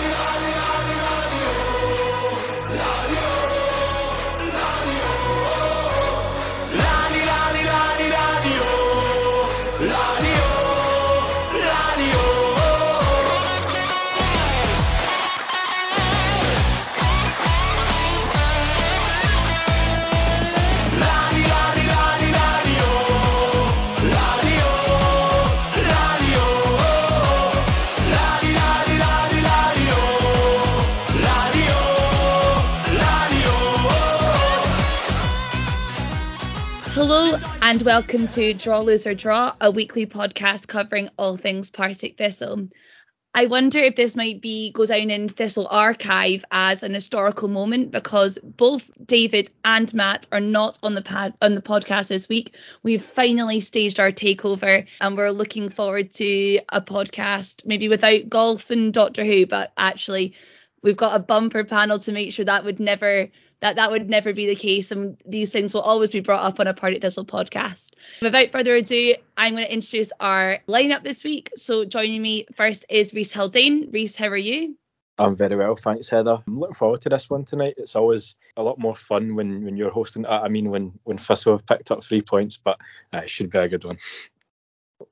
[0.00, 0.57] Hello
[37.68, 42.68] and welcome to Draw Lose or Draw, a weekly podcast covering all things Partick Thistle.
[43.34, 47.90] I wonder if this might be go down in Thistle archive as an historical moment
[47.90, 52.56] because both David and Matt are not on the pad on the podcast this week.
[52.82, 58.70] We've finally staged our takeover and we're looking forward to a podcast maybe without golf
[58.70, 60.32] and Doctor Who, but actually
[60.82, 63.28] we've got a bumper panel to make sure that would never
[63.60, 66.60] that that would never be the case and these things will always be brought up
[66.60, 67.92] on a Partick Thistle podcast.
[68.22, 71.50] Without further ado, I'm going to introduce our lineup this week.
[71.56, 73.90] So joining me first is Reiss Haldane.
[73.90, 74.76] Reiss, how are you?
[75.20, 76.40] I'm very well, thanks, Heather.
[76.46, 77.74] I'm looking forward to this one tonight.
[77.76, 80.24] It's always a lot more fun when, when you're hosting.
[80.24, 82.78] I mean, when when Thistle have picked up three points, but
[83.12, 83.98] uh, it should be a good one.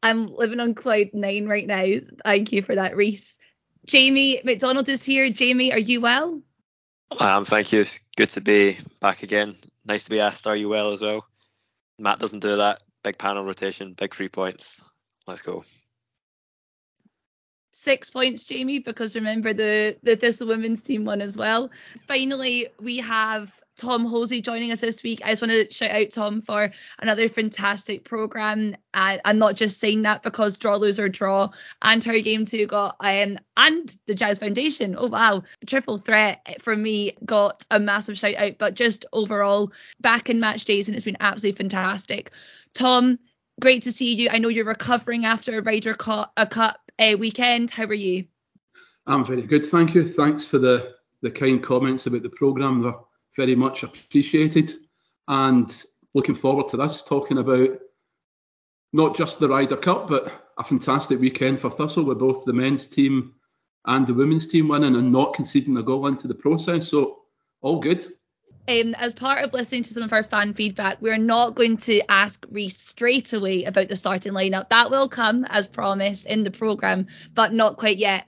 [0.02, 1.84] I'm living on cloud nine right now.
[2.24, 3.36] Thank you for that, Reiss.
[3.84, 5.28] Jamie McDonald is here.
[5.30, 6.40] Jamie, are you well?
[7.12, 7.80] Am, thank you.
[7.80, 9.56] It's good to be back again.
[9.84, 11.26] Nice to be asked, are you well as well?
[11.98, 12.82] Matt doesn't do that.
[13.02, 14.80] Big panel rotation, big three points.
[15.26, 15.64] Let's go.
[17.86, 21.70] Six points, Jamie, because remember the the Thistle women's team won as well.
[22.08, 25.20] Finally, we have Tom Hosie joining us this week.
[25.24, 28.74] I just want to shout out Tom for another fantastic program.
[28.92, 32.96] I'm not just saying that because Draw Lose or Draw and her game two got
[32.98, 34.96] um and the Jags Foundation.
[34.98, 38.58] Oh wow, triple threat for me got a massive shout out.
[38.58, 39.70] But just overall,
[40.00, 42.32] back in match days and it's been absolutely fantastic.
[42.74, 43.20] Tom,
[43.60, 44.28] great to see you.
[44.28, 47.70] I know you're recovering after a Ryder Cup, a Cup uh, weekend.
[47.70, 48.26] How are you?
[49.06, 50.12] I'm very good, thank you.
[50.12, 52.82] Thanks for the the kind comments about the program.
[52.82, 52.94] They're
[53.36, 54.72] very much appreciated.
[55.28, 55.72] And
[56.14, 57.70] looking forward to this, talking about
[58.92, 62.86] not just the Ryder Cup, but a fantastic weekend for Thistle with both the men's
[62.86, 63.34] team
[63.86, 66.88] and the women's team winning and not conceding a goal into the process.
[66.88, 67.22] So
[67.60, 68.12] all good.
[68.68, 72.00] Um, as part of listening to some of our fan feedback, we're not going to
[72.10, 74.70] ask Reese straight away about the starting lineup.
[74.70, 78.26] That will come as promised in the programme, but not quite yet.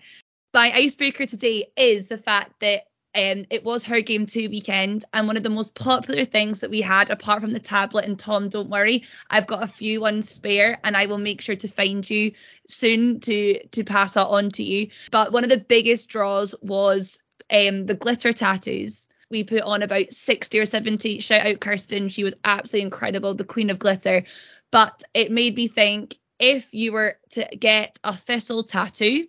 [0.54, 2.82] My icebreaker today is the fact that
[3.16, 6.70] um, it was her game two weekend, and one of the most popular things that
[6.70, 10.31] we had, apart from the tablet and Tom, don't worry, I've got a few ones
[10.31, 12.32] spare, and I will make sure to find you
[12.69, 14.91] soon to to pass that on to you.
[15.10, 17.20] But one of the biggest draws was
[17.50, 19.06] um, the glitter tattoos.
[19.31, 21.21] We put on about 60 or 70.
[21.21, 24.25] Shout out Kirsten, she was absolutely incredible, the queen of glitter.
[24.71, 29.27] But it made me think if you were to get a thistle tattoo,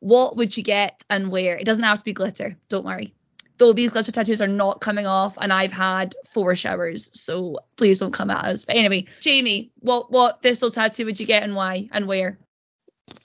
[0.00, 1.56] what would you get and where?
[1.56, 3.14] It doesn't have to be glitter, don't worry.
[3.58, 8.00] Though these glitter tattoos are not coming off, and I've had four showers, so please
[8.00, 8.64] don't come at us.
[8.64, 12.38] But anyway, Jamie, what what thistle tattoo would you get and why and where?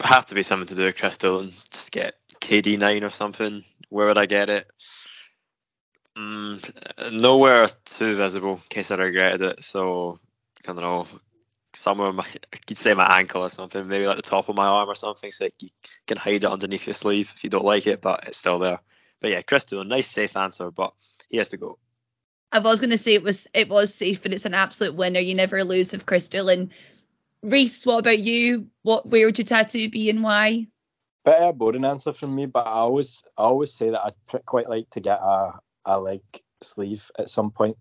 [0.04, 3.64] Have to be something to do with Crystal and just get KD9 or something.
[3.90, 4.68] Where would I get it?
[6.18, 9.64] Mm, nowhere too visible in case I regretted it.
[9.64, 10.20] So
[10.68, 11.08] I don't know
[11.78, 14.66] somewhere my I could say my ankle or something, maybe like the top of my
[14.66, 15.70] arm or something, so you
[16.08, 18.80] can hide it underneath your sleeve if you don't like it, but it's still there.
[19.22, 20.94] But yeah, Chris a nice safe answer, but
[21.30, 21.78] he has to go.
[22.52, 25.20] I was gonna say it was it was safe, but it's an absolute winner.
[25.20, 26.72] You never lose with Kris Doolan.
[27.44, 28.68] Reiss, what about you?
[28.82, 30.68] What where would your tattoo be and why?
[31.26, 34.46] Bit of a boring answer from me, but I always I always say that I'd
[34.46, 36.22] quite like to get a a leg
[36.62, 37.78] sleeve at some point,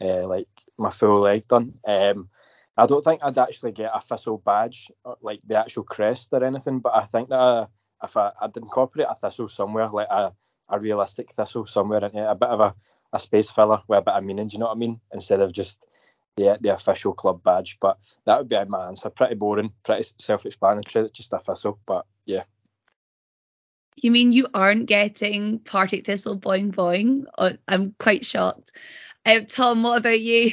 [0.00, 0.48] uh, like
[0.78, 1.74] my full leg done.
[1.86, 2.28] Um,
[2.76, 6.44] I don't think I'd actually get a thistle badge, uh, like the actual crest or
[6.44, 7.66] anything, but I think that uh,
[8.02, 10.32] if I, I'd incorporate a thistle somewhere, like a,
[10.68, 12.74] a realistic thistle somewhere a bit of a,
[13.12, 15.00] a space filler with a bit of meaning, do you know what I mean?
[15.12, 15.88] Instead of just
[16.36, 17.78] the the official club badge.
[17.80, 19.10] But that would be my answer.
[19.10, 22.44] Pretty boring, pretty self-explanatory, just a thistle, but yeah.
[24.02, 27.24] You mean you aren't getting Partick Thistle boing boing?
[27.36, 28.70] Oh, I'm quite shocked.
[29.26, 30.52] Uh, Tom, what about you?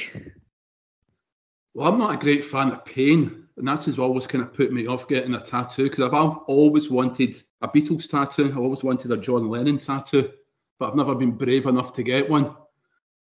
[1.74, 4.72] Well, I'm not a great fan of pain, and that's has always kind of put
[4.72, 8.46] me off getting a tattoo because I've always wanted a Beatles tattoo.
[8.46, 10.30] I've always wanted a John Lennon tattoo,
[10.78, 12.54] but I've never been brave enough to get one.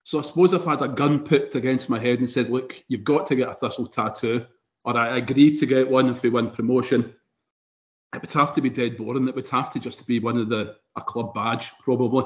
[0.04, 2.74] So I suppose if I had a gun put against my head and said, "Look,
[2.88, 4.46] you've got to get a Thistle tattoo,"
[4.84, 7.14] or I agreed to get one if we win promotion,
[8.14, 9.28] it would have to be dead boring.
[9.28, 12.24] It would have to just be one of the a club badge probably,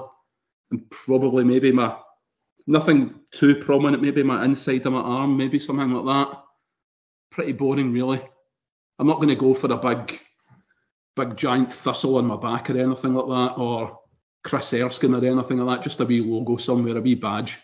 [0.71, 1.97] and probably maybe my
[2.67, 4.03] nothing too prominent.
[4.03, 6.43] Maybe my inside of my arm, maybe something like that.
[7.31, 8.23] Pretty boring, really.
[8.99, 10.21] I'm not going to go for a big,
[11.17, 13.99] big giant thistle on my back or anything like that, or
[14.45, 15.85] Chris Erskine or anything like that.
[15.85, 17.59] Just a wee logo somewhere, a wee badge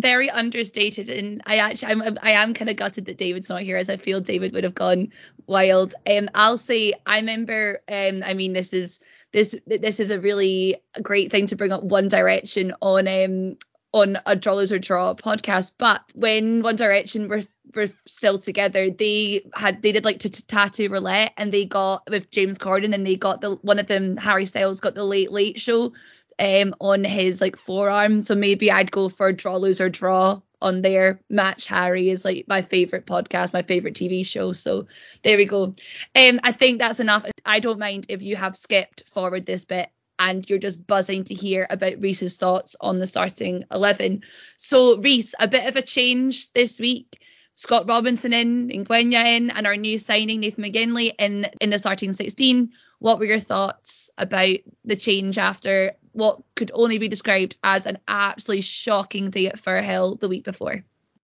[0.00, 3.76] very understated and I actually I'm I am kind of gutted that David's not here
[3.76, 5.12] as I feel David would have gone
[5.46, 5.94] wild.
[6.06, 9.00] Um I'll say I remember um I mean this is
[9.32, 13.56] this this is a really great thing to bring up One Direction on um
[13.92, 15.72] on a Draw Lose or Draw podcast.
[15.78, 17.42] But when One Direction were
[17.74, 22.30] were still together, they had they did like to tattoo roulette and they got with
[22.30, 25.58] James Corden and they got the one of them Harry Styles got the Late Late
[25.58, 25.92] Show
[26.40, 28.22] um on his like forearm.
[28.22, 31.20] So maybe I'd go for Draw Lose or Draw on there.
[31.28, 34.52] Match Harry is like my favorite podcast, my favorite TV show.
[34.52, 34.86] So
[35.22, 35.74] there we go.
[36.14, 37.24] Um, I think that's enough.
[37.44, 41.34] I don't mind if you have skipped forward this bit and you're just buzzing to
[41.34, 44.22] hear about Reiss's thoughts on the starting 11.
[44.58, 47.22] So, Reiss, a bit of a change this week.
[47.54, 52.12] Scott Robinson in, Ngwenya in, and our new signing, Nathan McGinley, in, in the starting
[52.12, 52.70] 16.
[52.98, 57.98] What were your thoughts about the change after what could only be described as an
[58.08, 60.84] absolutely shocking day at Firhill the week before?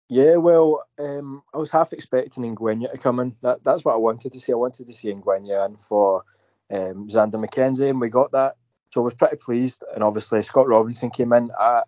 [0.09, 3.35] Yeah, well, um, I was half expecting Ngwenya to come in.
[3.43, 4.53] That, that's what I wanted to see.
[4.53, 6.23] I wanted to see Ngwenya in for
[6.71, 8.55] um, Xander McKenzie, and we got that.
[8.91, 11.51] So I was pretty pleased, and obviously Scott Robinson came in.
[11.59, 11.83] I,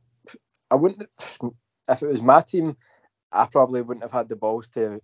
[0.71, 1.09] I wouldn't,
[1.89, 2.77] if it was my team,
[3.31, 5.01] I probably wouldn't have had the balls to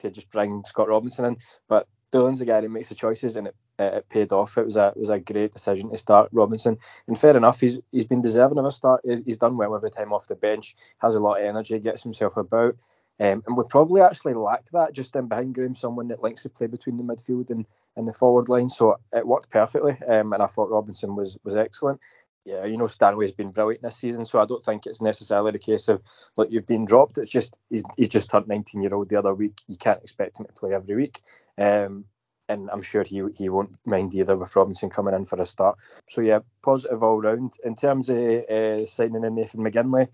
[0.00, 1.36] to just bring Scott Robinson in.
[1.68, 4.58] But Doolan's the guy that makes the choices, and it, it paid off.
[4.58, 7.78] It was a it was a great decision to start Robinson, and fair enough, he's
[7.92, 9.02] he's been deserving of a start.
[9.04, 12.02] He's, he's done well every time off the bench, has a lot of energy, gets
[12.02, 12.76] himself about.
[13.20, 16.48] Um, and we probably actually lacked that just in behind Graham, someone that likes to
[16.48, 17.66] play between the midfield and,
[17.96, 18.70] and the forward line.
[18.70, 22.00] So it worked perfectly, um, and I thought Robinson was was excellent.
[22.44, 25.58] Yeah, you know Stanway's been brilliant this season, so I don't think it's necessarily the
[25.58, 26.02] case of
[26.36, 27.18] look you've been dropped.
[27.18, 29.60] It's just he's, he just turned 19 year old the other week.
[29.68, 31.20] You can't expect him to play every week,
[31.58, 32.06] um,
[32.48, 35.78] and I'm sure he he won't mind either with Robinson coming in for a start.
[36.08, 37.52] So yeah, positive all round.
[37.62, 40.08] In terms of uh, signing in Nathan McGinley,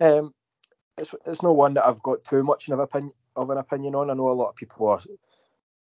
[0.00, 0.32] um,
[0.96, 4.08] it's it's no one that I've got too much of, opinion, of an opinion on.
[4.08, 5.00] I know a lot of people are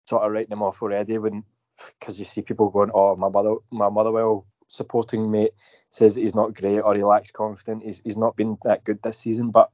[0.05, 1.43] sort of writing him off already when
[1.99, 5.53] because you see people going, oh my mother my Motherwell supporting mate
[5.89, 7.83] says he's not great or he lacks confidence.
[7.83, 9.51] He's he's not been that good this season.
[9.51, 9.69] But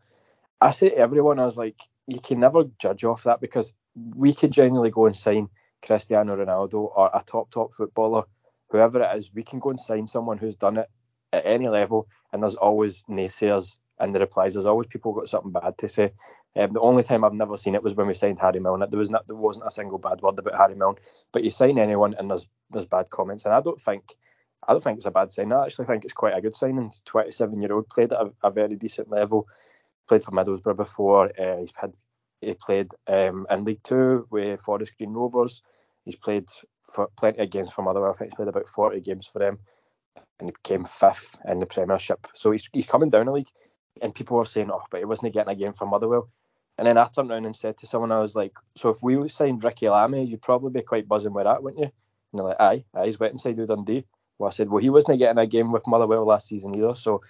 [0.62, 4.34] I say to everyone, I was like, you can never judge off that because we
[4.34, 5.50] could genuinely go and sign
[5.82, 8.24] Cristiano Ronaldo or a top top footballer,
[8.70, 9.34] whoever it is.
[9.34, 10.90] We can go and sign someone who's done it
[11.32, 14.54] at any level, and there's always naysayers in the replies.
[14.54, 16.14] There's always people got something bad to say.
[16.56, 18.86] Um, the only time I've never seen it was when we signed Harry Milne.
[18.90, 20.96] There was not, there wasn't a single bad word about Harry Milne.
[21.32, 24.16] But you sign anyone and there's there's bad comments, and I don't think
[24.68, 25.52] I don't think it's a bad sign.
[25.52, 26.92] I actually think it's quite a good signing.
[27.06, 29.48] 27 year old played at a, a, very decent level.
[30.08, 31.32] Played for Middlesbrough before.
[31.40, 31.94] Uh, he's had
[32.42, 35.62] he played um, in League Two with Forest Green Rovers.
[36.06, 36.50] He's played
[36.84, 38.12] for plenty of games for Motherwell.
[38.12, 39.60] I think he's played about 40 games for them,
[40.40, 42.28] and he came fifth in the Premiership.
[42.34, 43.48] So he's he's coming down a league
[44.02, 46.30] and people were saying, oh, but he wasn't getting a game for Motherwell.
[46.78, 49.30] And then I turned around and said to someone, I was like, so if we
[49.30, 51.92] signed Ricki Lamie, you'd probably be quite buzzing with that, wouldn't you?
[52.32, 54.06] And they're like, aye, aye, he's went inside with Dundee.
[54.38, 56.96] Well, I said, well, he wasn't getting a game with Motherwell last season either.
[56.96, 57.22] So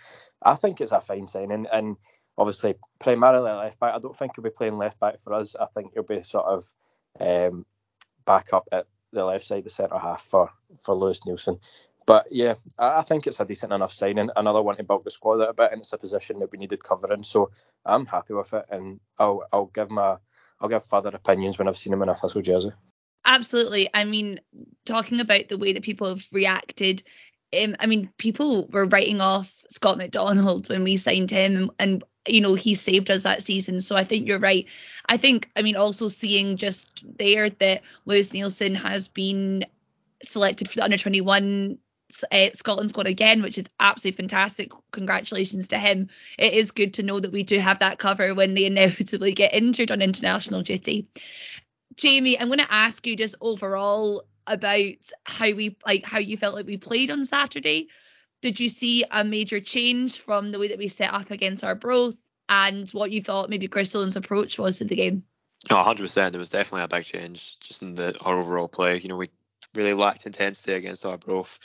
[0.41, 1.67] I think it's a fine signing.
[1.71, 1.97] And
[2.37, 3.93] obviously, primarily left back.
[3.93, 5.55] I don't think he'll be playing left back for us.
[5.59, 6.73] I think he'll be sort of
[7.19, 7.65] um,
[8.25, 10.49] back up at the left side, the centre half for,
[10.81, 11.59] for Lewis Neilson.
[12.05, 14.29] But yeah, I, think it's a decent enough signing.
[14.35, 16.57] Another one to bulk the squad out a bit, and it's a position that we
[16.57, 17.23] needed covering.
[17.23, 17.51] So
[17.85, 20.17] I'm happy with it, and I'll I'll give my
[20.59, 22.71] I'll give further opinions when I've seen him in a Thistle jersey.
[23.25, 23.89] Absolutely.
[23.93, 24.39] I mean,
[24.85, 27.03] talking about the way that people have reacted,
[27.57, 32.39] um, I mean, people were writing off Scott McDonald when we signed him, and, you
[32.39, 33.81] know he saved us that season.
[33.81, 34.65] So I think you're right.
[35.05, 39.65] I think, I mean, also seeing just there that Lewis Neilson has been
[40.21, 41.77] selected for the under 21
[42.31, 44.71] uh, Scotland squad again, which is absolutely fantastic.
[44.91, 46.09] Congratulations to him.
[46.37, 49.53] It is good to know that we do have that cover when they inevitably get
[49.53, 51.07] injured on international duty.
[51.95, 56.55] Jamie, I'm going to ask you just overall about how we like how you felt
[56.55, 57.87] like we played on Saturday.
[58.41, 62.17] Did you see a major change from the way that we set up against Arbroath
[62.49, 65.23] and what you thought maybe Kris approach was to the game?
[65.69, 66.31] Oh, 100%.
[66.31, 68.99] There was definitely a big change just in the our overall play.
[68.99, 69.29] You know, we
[69.73, 71.57] really lacked intensity against Arbroath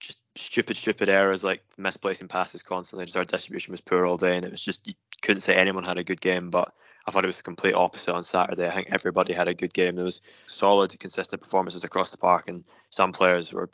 [0.00, 3.06] just stupid, stupid errors like misplacing passes constantly.
[3.06, 5.84] Just our distribution was poor all day, and it was just you couldn't say anyone
[5.84, 6.50] had a good game.
[6.50, 6.72] But
[7.06, 8.66] I thought it was the complete opposite on Saturday.
[8.66, 9.96] I think everybody had a good game.
[9.96, 13.70] There was solid, consistent performances across the park, and some players were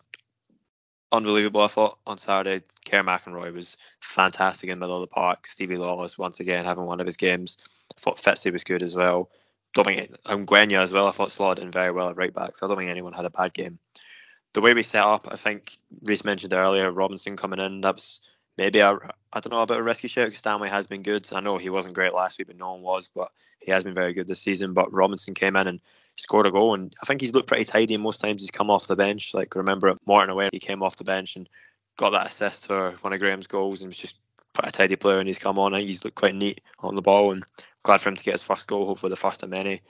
[1.13, 1.63] unbelievable.
[1.63, 5.47] I thought on Saturday, Kerr McInroy was fantastic in the middle of the park.
[5.47, 7.57] Stevie Lawless once again having one of his games.
[7.97, 9.31] I thought Fitzy was good as well.
[9.75, 11.07] Don't think um, Ngwenya as well.
[11.07, 13.25] I thought slotted in very well at right back, so I don't think anyone had
[13.25, 13.79] a bad game.
[14.53, 18.21] The way we set up, I think Reiss mentioned earlier, Robinson coming in, that was
[18.61, 18.93] maybe I
[19.33, 21.27] don't know about a rescue shout because Stanley has been good.
[21.33, 23.95] I know he wasn't great last week, but no one was, but he has been
[23.95, 24.75] very good this season.
[24.75, 25.81] But Robinson came in and
[26.17, 27.95] scored a goal, and I think he's looked pretty tidy.
[27.95, 29.33] And most times he's come off the bench.
[29.33, 31.49] Like remember at Morton away, he came off the bench and
[31.97, 34.19] got that assist for one of Graham's goals, and was just
[34.55, 35.21] quite a tidy player.
[35.21, 37.43] And he's come on, think he's looked quite neat on the ball, and
[37.83, 38.85] glad for him to get his first goal.
[38.85, 39.81] Hopefully the first of many.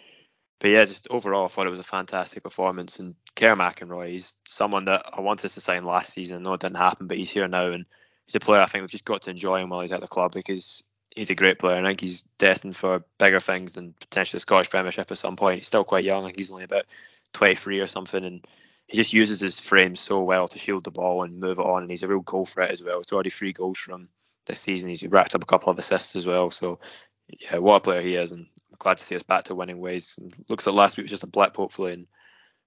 [0.60, 3.00] But yeah, just overall, I thought it was a fantastic performance.
[3.00, 6.36] And Kerr McInroy, he's someone that I wanted to sign last season.
[6.36, 7.86] I know it didn't happen, but he's here now, and
[8.30, 10.06] he's a player I think we've just got to enjoy him while he's at the
[10.06, 10.84] club because
[11.16, 11.76] he's a great player.
[11.76, 15.34] And I think he's destined for bigger things than potentially the Scottish Premiership at some
[15.34, 15.58] point.
[15.58, 16.22] He's still quite young.
[16.22, 16.84] I think he's only about
[17.32, 18.46] 23 or something, and
[18.86, 21.82] he just uses his frame so well to shield the ball and move it on.
[21.82, 23.00] And he's a real goal threat as well.
[23.00, 24.08] It's already three goals from
[24.46, 24.88] this season.
[24.88, 26.50] He's racked up a couple of assists as well.
[26.50, 26.78] So
[27.26, 29.80] yeah, what a player he is, and I'm glad to see us back to winning
[29.80, 30.14] ways.
[30.20, 32.06] And looks like last week was just a blip, hopefully, and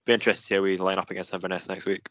[0.05, 2.09] be interested to see how we line up against Inverness next week.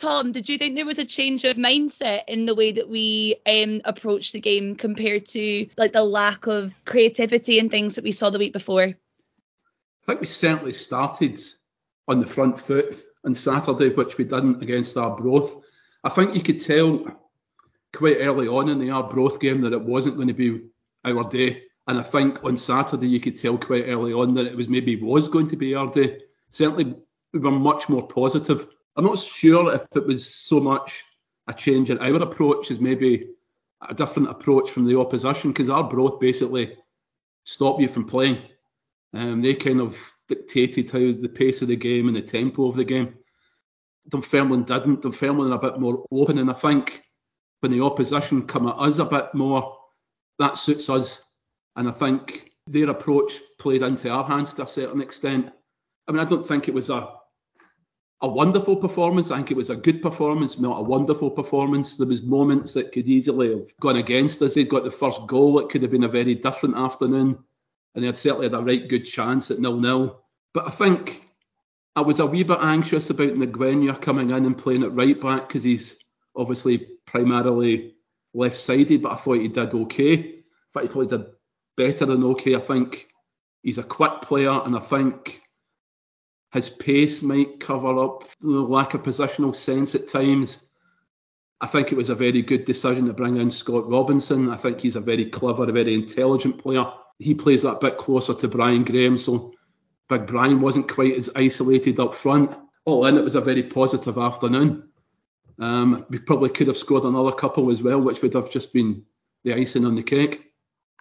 [0.00, 3.36] Tom, did you think there was a change of mindset in the way that we
[3.46, 8.10] um, approached the game compared to like the lack of creativity and things that we
[8.10, 8.84] saw the week before?
[8.84, 8.94] I
[10.06, 11.38] think we certainly started
[12.08, 15.62] on the front foot on Saturday, which we didn't against Arbroath.
[16.02, 17.04] I think you could tell
[17.94, 20.62] quite early on in the Arbroath game that it wasn't going to be
[21.04, 21.64] our day.
[21.88, 24.96] And I think on Saturday you could tell quite early on that it was maybe
[24.96, 26.20] was going to be our day.
[26.48, 26.96] Certainly
[27.34, 28.66] we were much more positive
[28.96, 31.04] I'm not sure if it was so much
[31.48, 33.30] a change in our approach as maybe
[33.88, 36.76] a different approach from the opposition because Arbroath basically
[37.44, 38.42] stop you from playing.
[39.14, 39.96] Um, they kind of
[40.28, 43.14] dictated how the pace of the game and the tempo of the game.
[44.08, 45.02] Dunfermline didn't.
[45.02, 47.02] Dunfermline a bit more open, and I think
[47.60, 49.76] when the opposition come at us a bit more,
[50.38, 51.20] that suits us.
[51.76, 55.50] And I think their approach played into our hands to a certain extent.
[56.08, 57.12] I mean, I don't think it was a
[58.22, 59.30] a wonderful performance.
[59.30, 61.96] I think it was a good performance, not a wonderful performance.
[61.96, 64.54] There was moments that could easily have gone against us.
[64.54, 65.58] They'd got the first goal.
[65.58, 67.38] It could have been a very different afternoon,
[67.94, 70.20] and they had certainly had a right good chance at nil-nil.
[70.52, 71.22] But I think
[71.96, 75.48] I was a wee bit anxious about Ngwenya coming in and playing at right back
[75.48, 75.96] because he's
[76.36, 77.94] obviously primarily
[78.34, 80.12] left-sided, but I thought he did okay.
[80.12, 80.42] In
[80.74, 81.26] fact, he probably did
[81.76, 82.54] better than okay.
[82.54, 83.08] I think
[83.62, 85.40] he's a quick player, and I think
[86.52, 90.58] his pace might cover up the lack of positional sense at times.
[91.60, 94.50] I think it was a very good decision to bring in Scott Robinson.
[94.50, 96.86] I think he's a very clever, a very intelligent player.
[97.18, 99.52] He plays that bit closer to Brian Graham, so
[100.08, 102.50] Big Brian wasn't quite as isolated up front.
[102.84, 104.88] All in, it was a very positive afternoon.
[105.60, 109.04] Um, we probably could have scored another couple as well, which would have just been
[109.44, 110.49] the icing on the cake.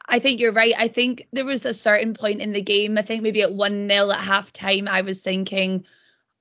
[0.10, 0.74] I think you're right.
[0.78, 3.88] I think there was a certain point in the game, I think maybe at 1
[3.89, 5.86] 0 at half time, I was thinking,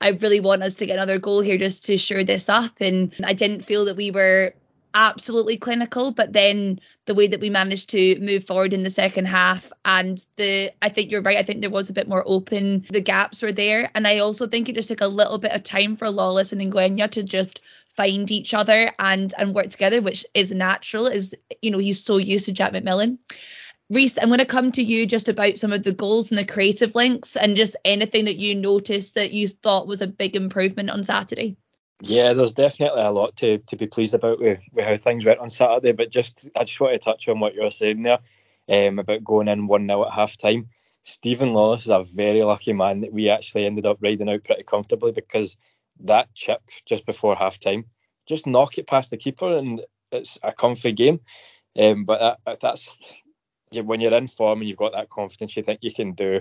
[0.00, 2.80] I really want us to get another goal here just to shore this up.
[2.80, 4.54] And I didn't feel that we were
[4.94, 9.26] absolutely clinical, but then the way that we managed to move forward in the second
[9.26, 12.86] half and the I think you're right, I think there was a bit more open,
[12.90, 13.90] the gaps were there.
[13.94, 16.62] And I also think it just took a little bit of time for Lawless and
[16.62, 17.60] Ngwenya to just
[17.98, 22.16] find each other and and work together, which is natural, is you know, he's so
[22.16, 23.18] used to Jack McMillan.
[23.90, 26.44] Reiss, I'm going to come to you just about some of the goals and the
[26.44, 30.90] creative links and just anything that you noticed that you thought was a big improvement
[30.90, 31.56] on Saturday.
[32.02, 35.40] Yeah, there's definitely a lot to, to be pleased about with, with how things went
[35.40, 35.92] on Saturday.
[35.92, 38.20] But just I just want to touch on what you're saying there
[38.68, 40.68] um, about going in 1 0 at half time.
[41.02, 44.62] Stephen Lawless is a very lucky man that we actually ended up riding out pretty
[44.62, 45.56] comfortably because
[46.00, 47.84] that chip just before half time,
[48.26, 51.20] just knock it past the keeper and it's a comfy game.
[51.78, 52.96] Um, but that, that's
[53.72, 56.40] when you're in form and you've got that confidence, you think you can do,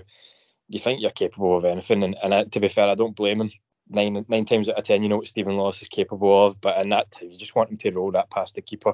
[0.68, 2.02] you think you're capable of anything.
[2.02, 3.52] And, and uh, to be fair, I don't blame him.
[3.90, 6.78] Nine nine times out of ten, you know what Stephen Lawless is capable of, but
[6.78, 8.92] in that time, you just want him to roll that past the keeper.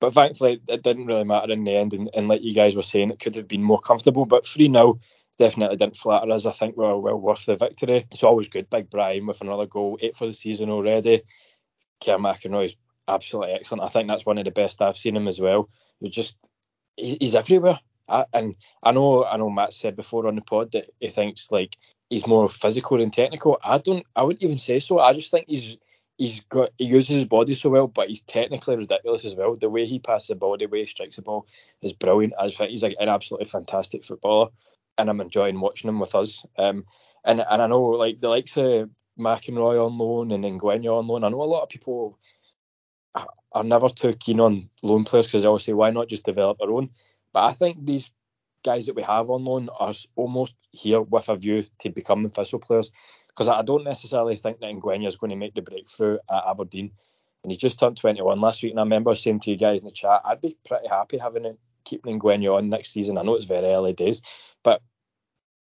[0.00, 1.94] But thankfully, it didn't really matter in the end.
[1.94, 4.26] And, and like you guys were saying, it could have been more comfortable.
[4.26, 4.98] But 3 0
[5.38, 6.46] definitely didn't flatter us.
[6.46, 8.06] I think we are well worth the victory.
[8.10, 8.70] It's always good.
[8.70, 11.22] Big Brian with another goal, eight for the season already.
[12.02, 12.76] McInroy is
[13.08, 13.84] absolutely excellent.
[13.84, 15.68] I think that's one of the best I've seen him as well.
[16.00, 16.36] Was just
[16.96, 17.80] he's everywhere.
[18.08, 21.50] I, and I know I know Matt said before on the pod that he thinks
[21.50, 21.76] like
[22.10, 23.58] he's more physical than technical.
[23.62, 24.98] I don't I wouldn't even say so.
[24.98, 25.76] I just think he's
[26.18, 29.56] he's got he uses his body so well, but he's technically ridiculous as well.
[29.56, 31.46] The way he passes the ball, the way he strikes the ball
[31.82, 32.34] is brilliant.
[32.40, 34.48] As he's like an absolutely fantastic footballer,
[34.98, 36.44] and I'm enjoying watching him with us.
[36.58, 36.84] Um,
[37.24, 41.24] and and I know like the likes of McInroy on loan and Ngwenya on loan.
[41.24, 42.18] I know a lot of people
[43.52, 46.58] are never too keen on loan players because they always say why not just develop
[46.62, 46.90] our own.
[47.32, 48.10] But I think these
[48.64, 52.58] guys that we have on loan are almost here with a view to becoming Thistle
[52.58, 52.90] players
[53.28, 56.92] because I don't necessarily think that Ngwenya is going to make the breakthrough at Aberdeen.
[57.42, 59.86] And he's just turned 21 last week, and I remember saying to you guys in
[59.86, 63.18] the chat, I'd be pretty happy having it, keeping Ngwenya on next season.
[63.18, 64.22] I know it's very early days,
[64.62, 64.82] but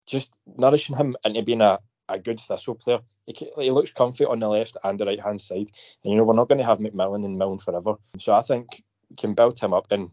[0.06, 3.00] just nourishing him into being a, a good Thistle player.
[3.26, 5.70] He, he looks comfy on the left and the right hand side,
[6.04, 7.96] and you know we're not going to have McMillan and Milne forever.
[8.20, 8.84] So I think
[9.18, 10.10] can build him up and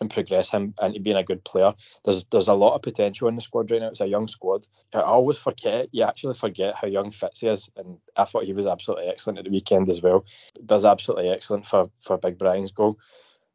[0.00, 1.72] and progress him into being a good player.
[2.04, 3.88] There's there's a lot of potential in the squad right now.
[3.88, 4.66] It's a young squad.
[4.94, 5.88] I always forget.
[5.92, 9.44] You actually forget how young Fitzy is, and I thought he was absolutely excellent at
[9.44, 10.24] the weekend as well.
[10.64, 12.98] Does absolutely excellent for for Big Brian's goal.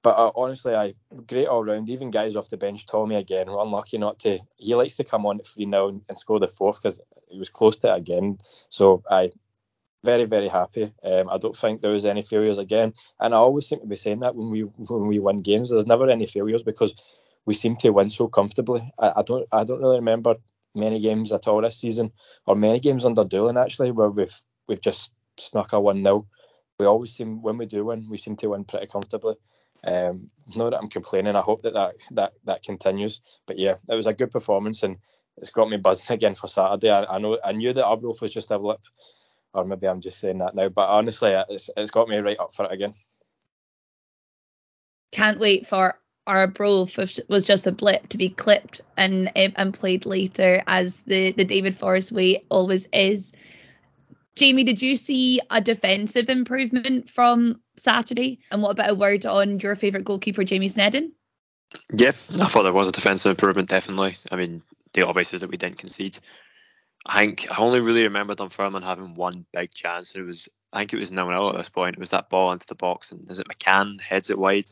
[0.07, 0.93] But uh, honestly, I
[1.27, 1.89] great all round.
[1.89, 4.39] Even guys off the bench, Tommy again, we're unlucky not to.
[4.55, 7.37] He likes to come on at three now and, and score the fourth because he
[7.37, 8.37] was close to it again.
[8.69, 9.31] So I
[10.05, 10.93] very very happy.
[11.03, 13.97] Um, I don't think there was any failures again, and I always seem to be
[13.97, 16.95] saying that when we when we win games, there's never any failures because
[17.45, 18.89] we seem to win so comfortably.
[18.97, 20.35] I, I don't I don't really remember
[20.73, 22.13] many games at all this season,
[22.45, 26.25] or many games under Doolan actually, where we've we've just snuck a one 0
[26.79, 29.35] We always seem when we do win, we seem to win pretty comfortably.
[29.88, 31.36] Um, not that I'm complaining.
[31.36, 33.22] I hope that, that that that continues.
[33.48, 34.98] But yeah, it was a good performance and
[35.38, 36.89] it's got me buzzing again for Saturday.
[36.89, 38.82] I, I know I knew that Arbroath was just a blip,
[39.53, 40.70] or maybe I'm just saying that now.
[40.70, 42.94] But honestly, it's it's got me right up for it again.
[45.13, 50.06] Can't wait for Arbroath which was just a blip to be clipped and and played
[50.06, 53.32] later as the the David Forrest way always is.
[54.36, 58.39] Jamie, did you see a defensive improvement from Saturday?
[58.51, 61.12] And what about a word on your favourite goalkeeper, Jamie Sneddon?
[61.93, 64.17] Yeah, I thought there was a defensive improvement, definitely.
[64.31, 64.62] I mean,
[64.93, 66.17] the obvious is that we didn't concede.
[67.05, 70.12] I think I only really remember Dunfermline having one big chance.
[70.12, 71.96] It was I think it was 0 0 at this point.
[71.96, 74.69] It was that ball into the box, and is it McCann heads it wide?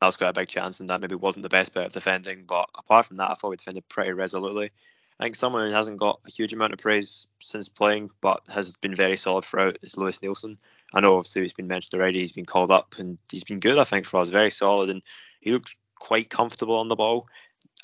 [0.00, 2.44] That was quite a big chance, and that maybe wasn't the best bit of defending.
[2.46, 4.70] But apart from that, I thought we defended pretty resolutely.
[5.18, 8.76] I think someone who hasn't got a huge amount of praise since playing, but has
[8.76, 10.56] been very solid throughout, is Lewis Neilson.
[10.92, 12.20] I know obviously he's been mentioned already.
[12.20, 13.78] He's been called up and he's been good.
[13.78, 15.02] I think for us, very solid, and
[15.40, 17.26] he looks quite comfortable on the ball.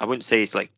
[0.01, 0.71] I wouldn't say he's like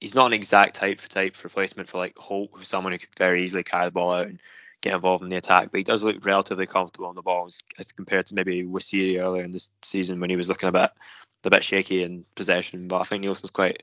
[0.00, 3.08] he's not an exact type for type replacement for like Holt, who's someone who could
[3.18, 4.40] very easily carry the ball out and
[4.80, 7.86] get involved in the attack, but he does look relatively comfortable on the ball as
[7.92, 10.90] compared to maybe Wasiri earlier in this season when he was looking a bit
[11.44, 12.88] a bit shaky in possession.
[12.88, 13.82] But I think Neilson's quite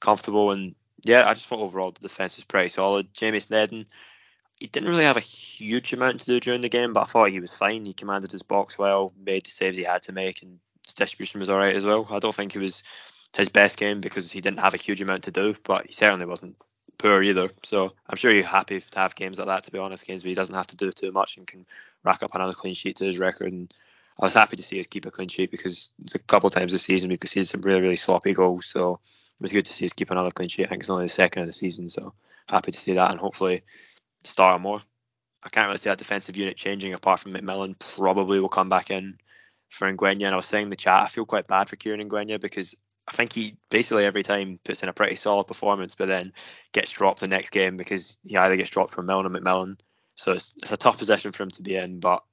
[0.00, 3.12] comfortable and yeah, I just thought overall the defence was pretty solid.
[3.12, 3.86] Jamie Sneddon,
[4.58, 7.30] he didn't really have a huge amount to do during the game, but I thought
[7.30, 7.84] he was fine.
[7.84, 11.40] He commanded his box well, made the saves he had to make, and his distribution
[11.40, 12.06] was alright as well.
[12.10, 12.82] I don't think he was
[13.36, 16.24] his best game because he didn't have a huge amount to do, but he certainly
[16.24, 16.56] wasn't
[16.96, 17.50] poor either.
[17.62, 20.30] So I'm sure you're happy to have games like that, to be honest, games where
[20.30, 21.66] he doesn't have to do too much and can
[22.02, 23.52] rack up another clean sheet to his record.
[23.52, 23.72] And
[24.20, 26.72] I was happy to see us keep a clean sheet because a couple of times
[26.72, 28.64] this season we've seen some really, really sloppy goals.
[28.64, 30.64] So it was good to see us keep another clean sheet.
[30.64, 32.14] I think it's only the second of the season, so
[32.48, 33.62] happy to see that and hopefully
[34.26, 34.82] start more.
[35.42, 38.90] I can't really see that defensive unit changing apart from McMillan probably will come back
[38.90, 39.18] in
[39.70, 40.26] for Ngwenya.
[40.26, 42.74] And I was saying in the chat, I feel quite bad for Kieran Ngwenya because
[43.08, 46.32] I think he basically every time puts in a pretty solid performance, but then
[46.72, 49.78] gets dropped the next game because he either gets dropped from Milne or McMillan.
[50.16, 52.24] So it's, it's a tough position for him to be in, but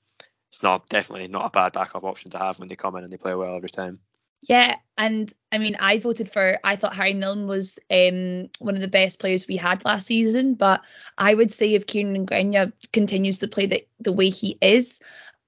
[0.49, 3.13] it's not definitely not a bad backup option to have when they come in and
[3.13, 3.99] they play well every time.
[4.45, 6.59] Yeah, and I mean, I voted for.
[6.63, 10.55] I thought Harry Milne was um, one of the best players we had last season,
[10.55, 10.81] but
[11.17, 14.99] I would say if Kieran Ngwenya continues to play the the way he is,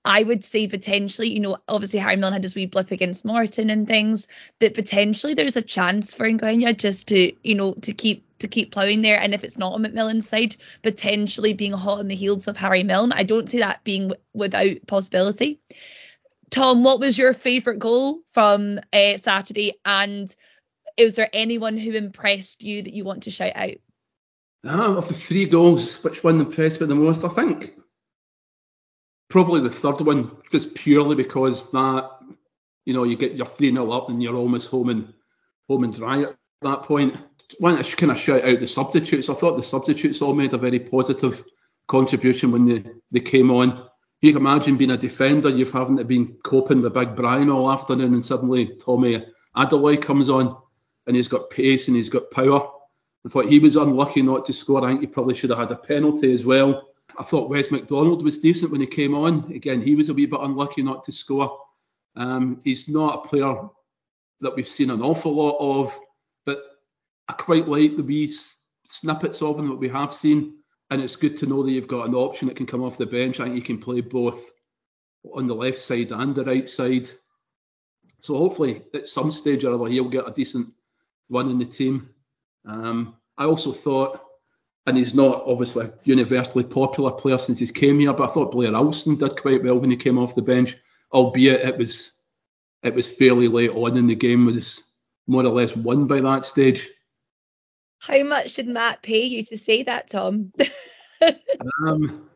[0.06, 3.70] I would say potentially, you know, obviously Harry Milne had his wee blip against Morton
[3.70, 4.28] and things,
[4.60, 8.72] that potentially there's a chance for Ngwenya just to, you know, to keep to keep
[8.72, 9.20] ploughing there.
[9.20, 12.84] And if it's not on McMillan's side, potentially being hot on the heels of Harry
[12.84, 13.12] Milne.
[13.12, 15.60] I don't see that being without possibility.
[16.56, 19.74] Tom, what was your favourite goal from uh, Saturday?
[19.84, 20.34] And
[20.96, 23.76] is there anyone who impressed you that you want to shout out?
[24.65, 27.26] Ah, of the three goals, which one impressed me the most?
[27.26, 27.74] I think
[29.30, 32.10] probably the third one, just purely because that,
[32.86, 35.13] you know, you get your 3 0 up and you're almost home and
[35.68, 37.18] home and dry at that point.
[37.60, 39.28] One, I kind of shout out the substitutes.
[39.28, 41.44] I thought the substitutes all made a very positive
[41.89, 43.85] contribution when they, they came on
[44.26, 47.72] you can imagine being a defender, you've having to been coping with Big Brian all
[47.72, 49.24] afternoon, and suddenly Tomi
[49.56, 50.58] Adeloye comes on
[51.06, 52.68] and he's got pace and he's got power.
[53.26, 54.84] I thought he was unlucky not to score.
[54.84, 56.90] I think he probably should have had a penalty as well.
[57.20, 59.52] I thought Wes McDonald was decent when he came on.
[59.54, 61.60] Again, he was a wee bit unlucky not to score.
[62.16, 63.56] Um, he's not a player
[64.42, 65.94] that we've seen an awful lot of,
[66.46, 66.60] but
[67.28, 68.36] I quite like the wee
[68.88, 70.58] snippets of him that we have seen.
[70.96, 73.06] And it's good to know that you've got an option that can come off the
[73.06, 73.36] bench.
[73.36, 74.40] Think you can play both
[75.34, 77.10] on the left side and the right side.
[78.22, 80.72] So hopefully at some stage or other he'll get a decent
[81.30, 82.12] run in the team.
[82.66, 84.22] Um, I also thought,
[84.86, 88.54] and he's not obviously a universally popular player since he came here, but I thought
[88.54, 90.78] Blair Alston did quite well when he came off the bench,
[91.12, 92.14] albeit it was
[92.84, 94.82] it was fairly late on in the game, was
[95.28, 96.88] more or less won by that stage.
[98.00, 100.54] How much did Matt pay you to say that, Tom?
[101.88, 102.30] um,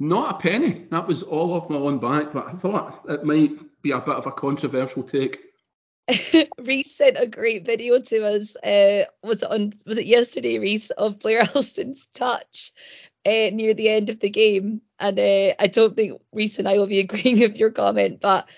[0.00, 0.86] not a penny.
[0.90, 4.16] That was all off my own back, but I thought it might be a bit
[4.16, 5.40] of a controversial take.
[6.58, 8.56] Reiss sent a great video to us.
[8.56, 9.72] Uh, was it on?
[9.86, 12.72] Was it yesterday, Reiss, of Blair Alston's touch
[13.24, 14.82] uh, near the end of the game?
[14.98, 18.48] And uh, I don't think Reiss and I will be agreeing with your comment, but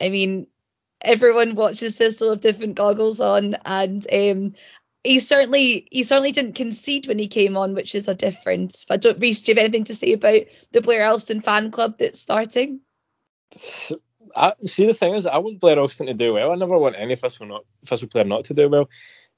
[0.00, 0.46] I mean,
[1.02, 4.54] everyone watches this have different goggles on, and um,
[5.06, 8.84] he certainly he certainly didn't concede when he came on, which is a difference.
[8.84, 10.42] But don't Reiss, do you have anything to say about
[10.72, 12.80] the Blair Alston fan club that's starting?
[14.34, 16.52] I, see, the thing is, I want Blair Alston to do well.
[16.52, 18.90] I never want any Thistle not Thistle player not to do well.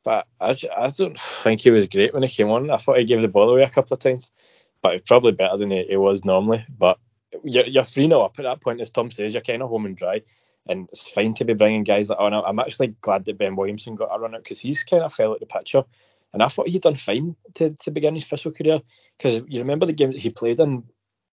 [0.05, 2.71] But I, I don't think he was great when he came on.
[2.71, 4.33] I thought he gave the ball away a couple of times,
[4.83, 6.65] but he's probably better than he, he was normally.
[6.69, 6.99] But
[7.45, 9.87] you're, you're 3 0 up at that point, as Tom says, you're kind of home
[9.87, 10.23] and dry.
[10.69, 12.35] And it's fine to be bringing guys like on.
[12.35, 15.33] I'm actually glad that Ben Williamson got a run out because he's kind of fell
[15.33, 15.85] out the picture.
[16.33, 18.81] And I thought he'd done fine to, to begin his official career
[19.17, 20.85] because you remember the games that he played in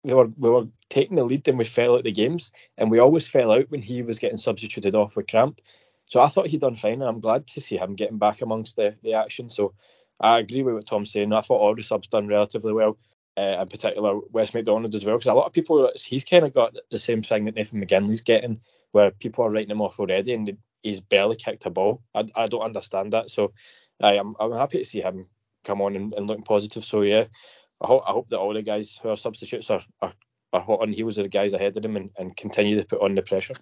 [0.03, 2.99] we were we were taking the lead and we fell out the games, and we
[2.99, 5.61] always fell out when he was getting substituted off with cramp.
[6.05, 8.75] So I thought he'd done fine, and I'm glad to see him getting back amongst
[8.75, 9.47] the, the action.
[9.47, 9.73] So
[10.19, 11.31] I agree with what Tom's saying.
[11.33, 12.97] I thought all the subs done relatively well,
[13.37, 16.53] uh, in particular Wes McDonald as well, because a lot of people he's kind of
[16.53, 20.33] got the same thing that Nathan McGinley's getting, where people are writing him off already,
[20.33, 22.01] and he's barely kicked a ball.
[22.13, 23.29] I, I don't understand that.
[23.29, 23.53] So
[24.01, 25.27] I am I'm happy to see him
[25.63, 26.83] come on and, and looking positive.
[26.83, 27.25] So yeah,
[27.81, 30.13] I hope, I hope that all the guys who are substitutes are, are,
[30.53, 33.01] are hot on heels of the guys ahead of them and, and continue to put
[33.01, 33.55] on the pressure.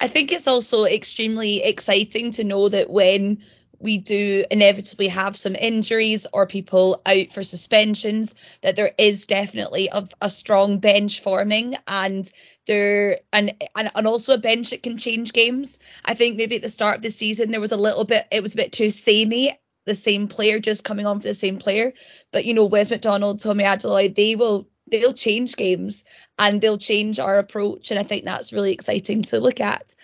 [0.00, 3.44] I think it's also extremely exciting to know that when
[3.82, 9.88] we do inevitably have some injuries or people out for suspensions, that there is definitely
[9.92, 12.30] a, a strong bench forming and
[12.66, 15.78] there and, and and also a bench that can change games.
[16.04, 18.42] I think maybe at the start of the season there was a little bit it
[18.42, 19.52] was a bit too samey
[19.84, 21.92] the same player just coming on for the same player.
[22.30, 26.04] But you know, Wes McDonald, Tomi Adeloye, they will they'll change games
[26.38, 29.96] and they'll change our approach, and I think that's really exciting to look at.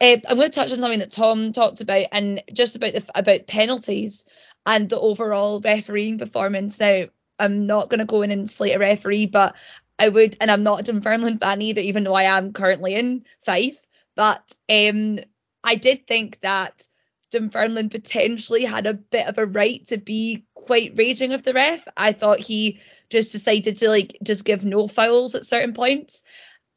[0.00, 3.04] Uh, I'm going to touch on something that Tom talked about, and just about the
[3.14, 4.24] about penalties
[4.66, 6.80] and the overall refereeing performance.
[6.80, 7.04] Now,
[7.38, 9.54] I'm not going to go in and slate a referee, but
[9.98, 13.24] I would, and I'm not a Dunfermline fan either, even though I am currently in
[13.44, 13.78] Fife.
[14.16, 15.18] But um,
[15.64, 16.86] I did think that
[17.30, 21.86] Dunfermline potentially had a bit of a right to be quite raging of the ref.
[21.96, 26.22] I thought he just decided to like just give no fouls at certain points.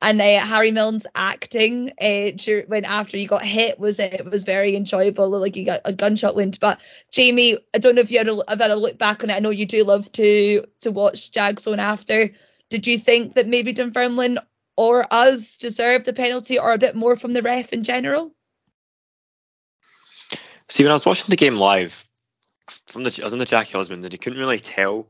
[0.04, 2.32] And uh, Harry Milne's acting uh,
[2.68, 5.94] when after he got hit was uh, it was very enjoyable, like he got a
[5.94, 6.58] gunshot wound.
[6.60, 9.30] But Jamie, I don't know if you had a, have had a look back on
[9.30, 9.36] it.
[9.38, 12.32] I know you do love to to watch Jagzone after.
[12.70, 14.40] Did you think that maybe Dunfermline
[14.76, 18.36] or us deserved a penalty or a bit more from the ref in general?
[20.68, 22.06] See, when I was watching the game live,
[22.88, 25.08] from the I was in the Jackie Husband, and you couldn't really tell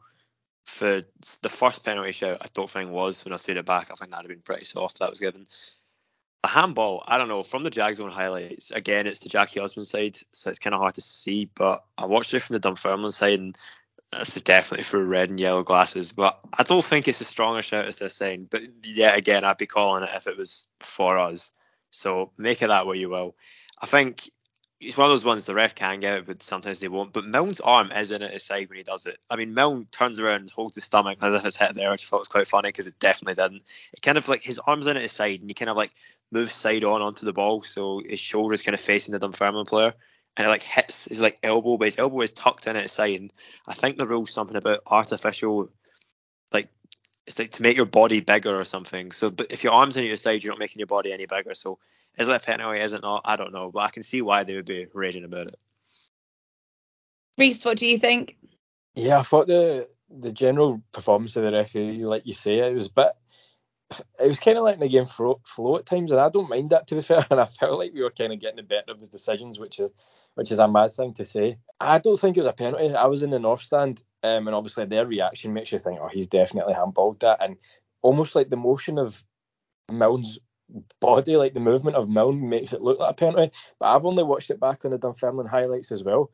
[0.64, 1.02] for
[1.42, 2.38] the first penalty shout.
[2.42, 3.90] I don't think was when I see it back.
[3.92, 5.00] I think that'd have been pretty soft.
[5.00, 5.48] That was given.
[6.46, 7.44] A handball, I don't know.
[7.44, 10.96] From the Jagzone highlights, again, it's the Jackie Husband side, so it's kind of hard
[10.96, 11.50] to see.
[11.56, 13.58] But I watched it from the Dunfermline side, and
[14.12, 16.12] this is definitely through red and yellow glasses.
[16.12, 18.50] But I don't think it's as strong a shout as they're saying.
[18.52, 21.52] But yeah, again, I'd be calling it if it was for us.
[21.92, 23.36] So make it that way you will.
[23.80, 24.30] I think
[24.84, 27.14] it's one of those ones the ref can get it, but sometimes they won't.
[27.14, 29.18] But Milne's arm is in at his side when he does it.
[29.30, 32.08] I mean, Milne turns around, holds his stomach as if it's hit there, which I
[32.08, 33.64] thought was quite funny because it definitely didn't.
[33.94, 35.92] It kind of like his arm's in at his side, and he kind of like
[36.32, 39.94] moves side on onto the ball, so his shoulder's kind of facing the Dunfermline player,
[40.36, 42.92] and it like hits his like elbow, but his elbow is tucked in at his
[42.92, 43.20] side.
[43.20, 43.34] And
[43.68, 45.70] I think the rule's something about artificial,
[46.52, 46.70] like
[47.28, 49.12] it's like to make your body bigger or something.
[49.12, 51.26] So, but if your arm's in at your side, you're not making your body any
[51.26, 51.54] bigger.
[51.54, 51.80] So
[52.18, 52.80] is it a penalty?
[52.80, 53.22] Is it not?
[53.26, 55.60] I don't know, but I can see why they would be raging about it.
[57.38, 58.38] Reiss, what do you think?
[58.96, 62.88] Yeah, I thought the the general performance of the referee, like you say, it was
[62.88, 63.12] a bit.
[64.20, 66.72] It was kind of letting the game flow, flow at times, and I don't mind
[66.72, 67.26] that to be fair.
[67.30, 69.80] And I felt like we were kind of getting the better of his decisions, which
[69.80, 69.92] is
[70.36, 71.58] which is a mad thing to say.
[71.80, 72.94] I don't think it was a penalty.
[72.94, 76.10] I was in the north stand, Um, and obviously their reaction makes you think, oh,
[76.12, 77.40] he's definitely handballed that.
[77.42, 77.58] And
[78.02, 79.24] almost like the motion of
[79.92, 80.40] Milne's
[81.00, 83.52] body, like the movement of Milne makes it look like a penalty.
[83.80, 86.32] But I've only watched it back on the Dunfermline highlights as well.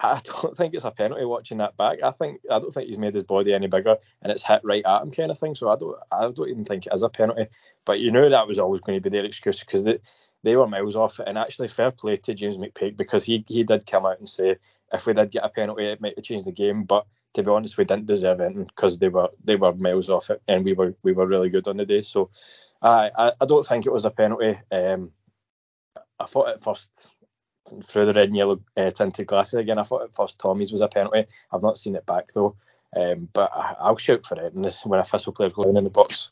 [0.00, 2.02] I don't think it's a penalty watching that back.
[2.02, 4.84] I think I don't think he's made his body any bigger and it's hit right
[4.84, 5.54] at him kind of thing.
[5.54, 7.46] So I don't I don't even think it is a penalty.
[7.84, 9.98] But you know that was always going to be their excuse because they
[10.44, 11.26] they were miles off it.
[11.26, 14.56] And actually fair play to James McPake because he he did come out and say
[14.92, 16.84] if we did get a penalty it might have changed the game.
[16.84, 20.30] But to be honest, we didn't deserve it because they were they were miles off
[20.30, 22.02] it and we were we were really good on the day.
[22.02, 22.30] So
[22.82, 24.58] I I, don't think it was a penalty.
[24.70, 25.12] Um,
[26.18, 27.12] I thought at first
[27.84, 29.78] through the red and yellow uh, tinted glasses again.
[29.78, 31.26] I thought at first Tommy's was a penalty.
[31.52, 32.56] I've not seen it back though.
[32.96, 36.30] Um, but I, will shout for it when a Thistle player goes in the box.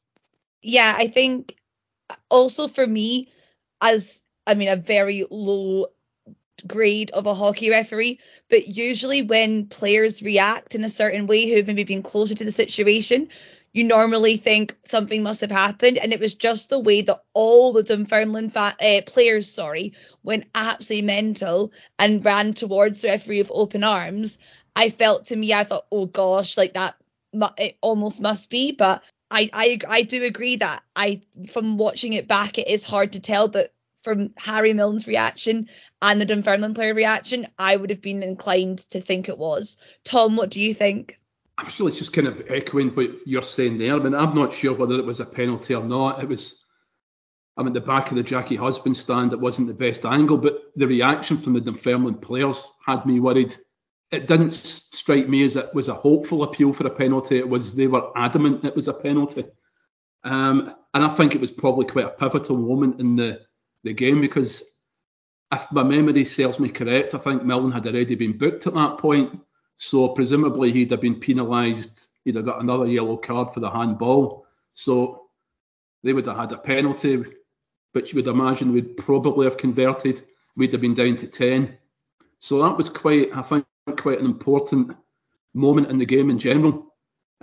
[0.63, 1.55] Yeah, I think
[2.31, 3.29] also for me,
[3.83, 5.87] as I mean, a very low
[6.67, 11.67] grade of a hockey referee, but usually when players react in a certain way who've
[11.67, 13.29] maybe been closer to the situation,
[13.73, 17.73] you normally think something must have happened, and it was just the way that all
[17.73, 19.93] the Dunfermline fa- uh, players, sorry,
[20.23, 24.39] went absolutely mental and ran towards the referee with open arms.
[24.75, 26.97] I felt to me, I thought, oh gosh, like that,
[27.59, 32.29] it almost must be, but I, I, I do agree that I, from watching it
[32.29, 33.75] back, it is hard to tell, but
[34.07, 35.69] from Harry Milne's reaction
[36.01, 39.77] and the Dunfermline player reaction, I would have been inclined to think it was.
[40.05, 41.19] Tom, what do you think?
[41.59, 43.97] I'm still just kind of echoing what you're saying there.
[43.97, 46.23] I mean, I'm not sure whether it was a penalty or not.
[46.23, 46.63] It was,
[47.57, 49.33] I'm at the back of the Jackie Husband stand.
[49.33, 53.57] It wasn't the best angle, but the reaction from the Dunfermline players had me worried.
[54.13, 57.39] It didn't strike me as it was a hopeful appeal for a penalty.
[57.39, 59.47] It was they were adamant it was a penalty,
[60.23, 63.41] um, and I think it was probably quite a pivotal moment in the
[63.87, 64.63] the game because
[65.53, 68.99] if my memory serves me correct, I think Milne had already been booked at that
[68.99, 69.41] point.
[69.79, 72.09] So presumably he'd have been penalised.
[72.25, 74.47] He'd have got another yellow card for the handball.
[74.75, 75.29] So
[76.03, 77.25] they would have had a penalty,
[77.93, 80.25] which you would imagine would probably have converted.
[80.57, 81.77] We'd have been down to 10.
[82.41, 83.65] So that was quite, I think,
[83.99, 84.97] quite an important
[85.55, 86.95] moment in the game in general.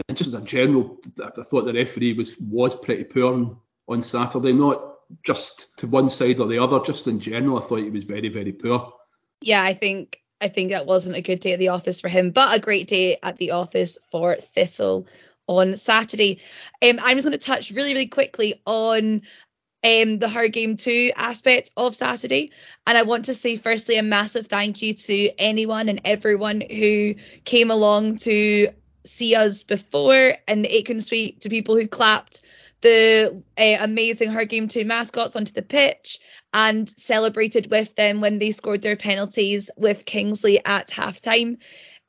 [0.08, 4.02] And just as a general, I thought the referee was was pretty poor on, on
[4.02, 4.52] Saturday.
[4.52, 4.93] Not
[5.24, 8.30] just to one side or the other, just in general, I thought he was very,
[8.30, 8.94] very poor.
[9.42, 12.32] Yeah, I think I think that wasn't a good day at the office for him,
[12.32, 15.08] but a great day at the office for Thistle
[15.48, 16.40] on Saturday.
[16.82, 19.22] Um, I'm just going to touch really, really quickly on
[19.84, 22.52] um, the her game two aspect of Saturday.
[22.88, 27.16] And I want to say, firstly, a massive thank you to anyone and everyone who
[27.44, 28.70] came along to
[29.06, 32.42] see us before in the Aitken Suite, to people who clapped
[32.82, 36.20] the uh, amazing Her Game Too mascots onto the pitch
[36.54, 41.58] and celebrated with them when they scored their penalties with Kingsley at halftime.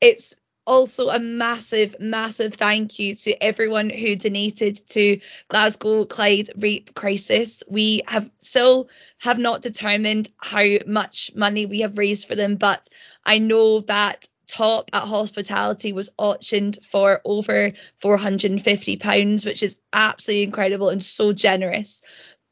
[0.01, 0.35] It's
[0.67, 7.63] also a massive, massive thank you to everyone who donated to Glasgow Clyde rape crisis.
[7.69, 12.87] We have still have not determined how much money we have raised for them, but
[13.23, 20.43] I know that top at hospitality was auctioned for over 450 pounds which is absolutely
[20.43, 22.01] incredible and so generous.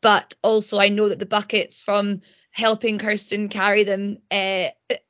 [0.01, 4.67] But also i know that the buckets from helping kirsten carry them uh,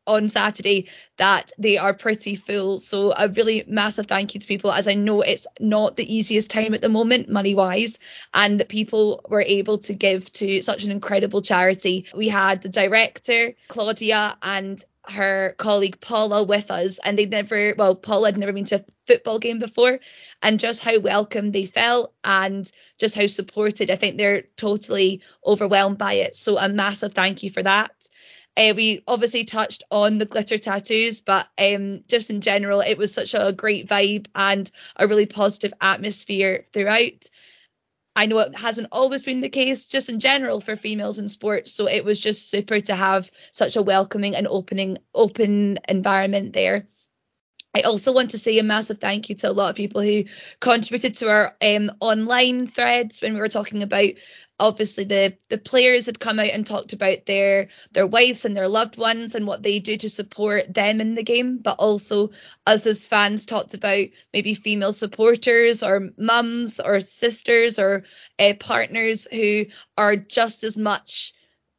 [0.07, 2.79] on saturday that they are pretty full.
[2.79, 4.71] So a really massive thank you to people.
[4.71, 7.99] As i know it's not the easiest time at the moment money wise
[8.33, 12.05] and people were able to give to such an incredible charity.
[12.15, 17.95] We had the director claudia and her colleague Paula with us, and they'd never, well,
[17.95, 19.99] Paula had never been to a football game before,
[20.41, 23.91] and just how welcome they felt and just how supported.
[23.91, 26.35] I think they're totally overwhelmed by it.
[26.35, 27.91] So, a massive thank you for that.
[28.55, 33.13] Uh, we obviously touched on the glitter tattoos, but um, just in general, it was
[33.13, 37.29] such a great vibe and a really positive atmosphere throughout.
[38.15, 41.71] I know it hasn't always been the case just in general for females in sports.
[41.73, 46.88] So it was just super to have such a welcoming and opening open environment there.
[47.76, 50.26] I also want to say a massive thank you to a lot of people who
[50.60, 54.12] contributed to our um, online threads when we were talking about
[54.63, 58.69] obviously the the players had come out and talked about their their wives and their
[58.69, 62.32] loved ones and what they do to support them in the game but also
[62.65, 68.06] us as fans talked about maybe female supporters or mums or sisters or
[68.39, 69.65] uh, partners who
[69.97, 71.34] are just as much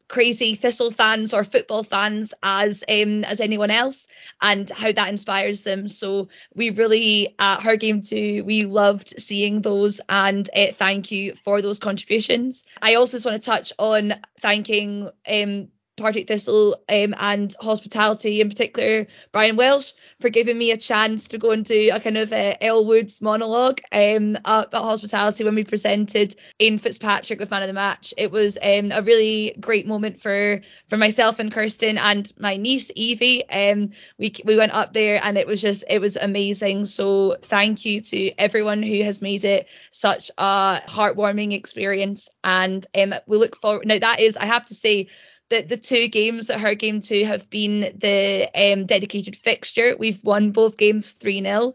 [0.08, 4.06] crazy Thistle fans or football fans as um, as anyone else,
[4.40, 5.88] and how that inspires them.
[5.88, 11.34] So we really at her game too, we loved seeing those, and uh, thank you
[11.34, 12.64] for those contributions.
[12.80, 18.48] I also just want to touch on thanking um, Partick Thistle um, and Hospitality in
[18.48, 22.32] particular, Brian Welsh, for giving me a chance to go and do a kind of
[22.32, 27.68] uh, Elle Woods' monologue um, at Hospitality when we presented in Fitzpatrick with Man of
[27.68, 28.12] the Match.
[28.16, 32.90] It was um, a really great moment for for myself and Kirsten and my niece
[32.94, 33.48] Evie.
[33.48, 36.86] Um, we we went up there and it was just it was amazing.
[36.86, 43.14] So thank you to everyone who has made it such a heartwarming experience, and um,
[43.26, 43.86] we look forward.
[43.86, 45.08] Now that is, I have to say
[45.50, 49.96] the, the two games at Her Game Too have been the um, dedicated fixture.
[49.98, 51.74] We've won both games 3 0.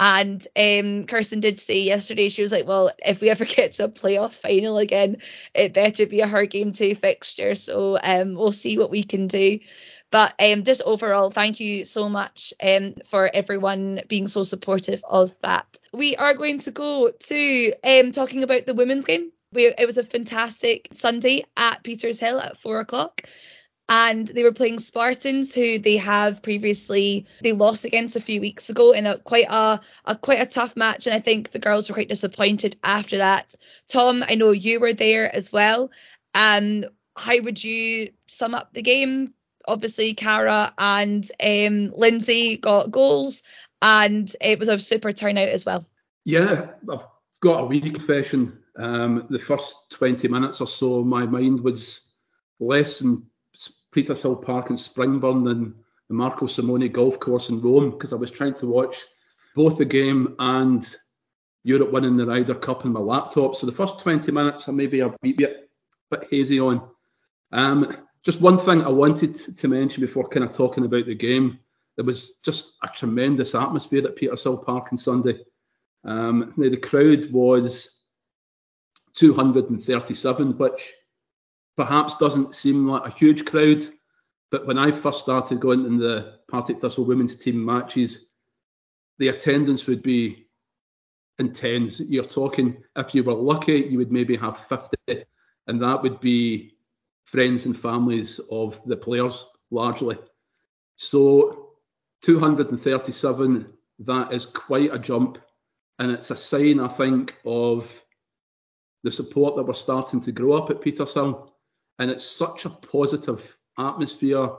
[0.00, 3.84] And um, Kirsten did say yesterday, she was like, well, if we ever get to
[3.84, 5.18] a playoff final again,
[5.54, 7.54] it better be a Her Game Too fixture.
[7.54, 9.60] So um, we'll see what we can do.
[10.10, 15.34] But um, just overall, thank you so much um, for everyone being so supportive of
[15.40, 15.78] that.
[15.92, 19.98] We are going to go to um, talking about the women's game we, it was
[19.98, 23.22] a fantastic Sunday at Petershill at four o'clock.
[23.88, 28.70] And they were playing Spartans, who they have previously they lost against a few weeks
[28.70, 31.06] ago in a quite a, a quite a tough match.
[31.06, 33.54] And I think the girls were quite disappointed after that.
[33.88, 35.90] Tom, I know you were there as well.
[36.34, 36.84] Um,
[37.16, 39.34] how would you sum up the game?
[39.68, 43.42] Obviously, Cara and um, Lindsay got goals,
[43.82, 45.84] and it was a super turnout as well.
[46.24, 47.06] Yeah, I've
[47.40, 52.12] got a wee confession um, the first 20 minutes or so, my mind was
[52.60, 53.26] less in
[53.94, 55.74] Petershill Park and Springburn than
[56.08, 58.96] the Marco Simone golf course in Rome because I was trying to watch
[59.54, 60.88] both the game and
[61.64, 63.56] Europe winning the Ryder Cup on my laptop.
[63.56, 65.68] So the first 20 minutes I maybe a bit,
[66.30, 66.88] hazy on.
[67.52, 71.58] Um, just one thing I wanted to mention before kind of talking about the game.
[71.96, 75.40] There was just a tremendous atmosphere at Petershill Park on Sunday.
[76.04, 78.01] Um, the crowd was
[79.14, 80.92] 237, which
[81.76, 83.84] perhaps doesn't seem like a huge crowd.
[84.50, 88.26] But when I first started going in the Partick Thistle women's team matches,
[89.18, 90.46] the attendance would be
[91.38, 92.00] intense.
[92.00, 95.24] You're talking, if you were lucky, you would maybe have 50,
[95.66, 96.76] and that would be
[97.24, 100.18] friends and families of the players largely.
[100.96, 101.70] So
[102.22, 105.38] 237, that is quite a jump.
[105.98, 107.90] And it's a sign, I think, of
[109.02, 111.50] the support that we're starting to grow up at Petershill.
[111.98, 113.42] And it's such a positive
[113.78, 114.50] atmosphere,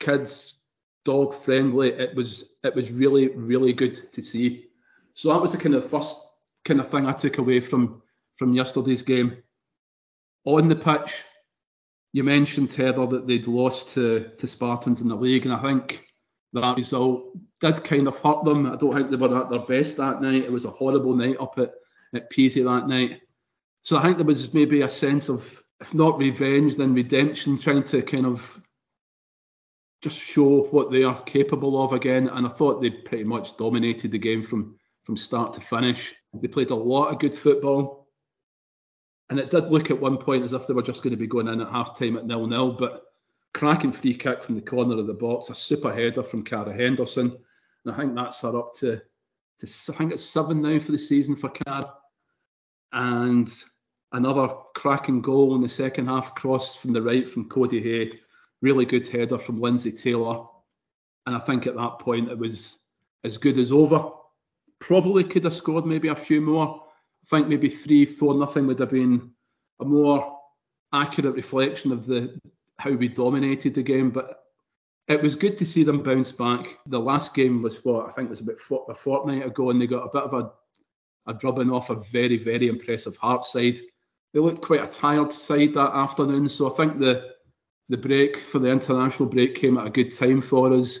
[0.00, 0.58] kids,
[1.04, 1.90] dog friendly.
[1.90, 4.66] It was it was really, really good to see.
[5.14, 6.16] So that was the kind of first
[6.64, 8.02] kind of thing I took away from
[8.36, 9.42] from yesterday's game.
[10.44, 11.14] On the pitch,
[12.12, 16.06] you mentioned Heather that they'd lost to, to Spartans in the league, and I think
[16.52, 18.66] that result did kind of hurt them.
[18.66, 20.44] I don't think they were at their best that night.
[20.44, 21.72] It was a horrible night up at,
[22.14, 23.20] at Peasy that night.
[23.86, 25.44] So I think there was maybe a sense of,
[25.80, 28.42] if not revenge, then redemption, trying to kind of
[30.02, 32.26] just show what they are capable of again.
[32.28, 36.12] And I thought they pretty much dominated the game from from start to finish.
[36.34, 38.08] They played a lot of good football.
[39.30, 41.28] And it did look at one point as if they were just going to be
[41.28, 43.04] going in at half time at nil nil, but
[43.54, 47.38] cracking free kick from the corner of the box, a super header from Cara Henderson.
[47.84, 49.00] And I think that's her up to,
[49.60, 51.92] to I think it's seven now for the season for Cara.
[52.92, 53.48] And
[54.16, 58.18] another cracking goal in the second half, cross from the right from Cody Hay,
[58.62, 60.46] really good header from Lindsay Taylor.
[61.26, 62.78] And I think at that point it was
[63.24, 64.10] as good as over.
[64.80, 66.82] Probably could have scored maybe a few more.
[67.24, 69.32] I think maybe three, four, nothing would have been
[69.80, 70.38] a more
[70.94, 72.40] accurate reflection of the
[72.78, 74.10] how we dominated the game.
[74.10, 74.44] But
[75.08, 76.66] it was good to see them bounce back.
[76.86, 78.56] The last game was what I think was about
[78.88, 80.52] a fortnight ago, and they got a bit of a
[81.26, 83.80] a drubbing off a very, very impressive Hearts side
[84.36, 86.50] they looked quite a tired side that afternoon.
[86.50, 87.32] So I think the
[87.88, 90.98] the break for the international break came at a good time for us,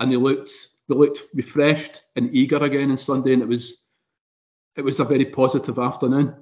[0.00, 0.50] and they looked
[0.88, 3.84] they looked refreshed and eager again on Sunday, and it was
[4.74, 6.34] it was a very positive afternoon.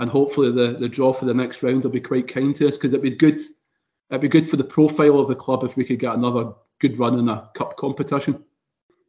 [0.00, 2.74] And hopefully the the draw for the next round will be quite kind to us
[2.74, 3.40] because it'd be good
[4.10, 6.98] it'd be good for the profile of the club if we could get another good
[6.98, 8.44] run in a cup competition.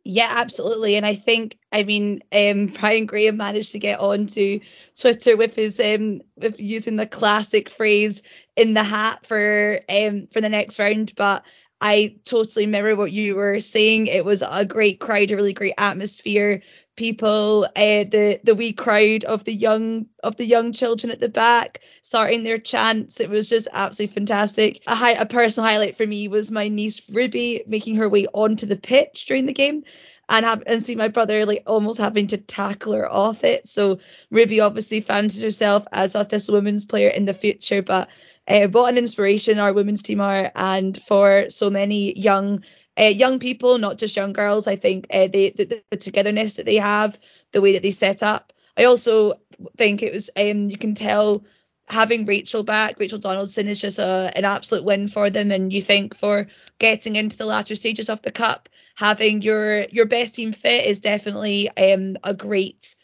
[0.04, 0.96] Yeah, absolutely.
[0.96, 4.60] And I think, I mean, um, Brian Graham managed to get onto
[5.00, 8.24] Twitter with his um, with using the classic phrase
[8.56, 11.14] "in the hat" for um for the next round.
[11.16, 11.44] But
[11.80, 14.08] I totally mirror what you were saying.
[14.08, 16.64] It was a great crowd, a really great atmosphere.
[17.02, 21.30] People, uh, the the wee crowd of the young of the young children at the
[21.30, 23.20] back starting their chants.
[23.20, 24.84] It was just absolutely fantastic.
[24.86, 28.68] A, high, a personal highlight for me was my niece Ruby making her way onto
[28.68, 29.84] the pitch during the game
[30.30, 33.68] and have and see my brother like almost having to tackle her off it.
[33.68, 34.00] So
[34.30, 38.10] Ruby obviously fancies herself as a this women's player in the future, but
[38.48, 42.64] uh, what an inspiration our women's team are, and for so many young
[43.00, 44.68] uh, young people, not just young girls.
[44.68, 47.20] I think uh, they, the, the togetherness that they have,
[47.52, 48.54] the way that they set up.
[48.78, 49.34] I also
[49.78, 51.44] think it was um, you can tell
[51.92, 55.52] having Rachel back, Rachel Donaldson is just a, an absolute win for them.
[55.52, 56.48] And you think for
[56.80, 61.02] getting into the latter stages of the cup, having your your best team fit is
[61.02, 62.96] definitely um, a great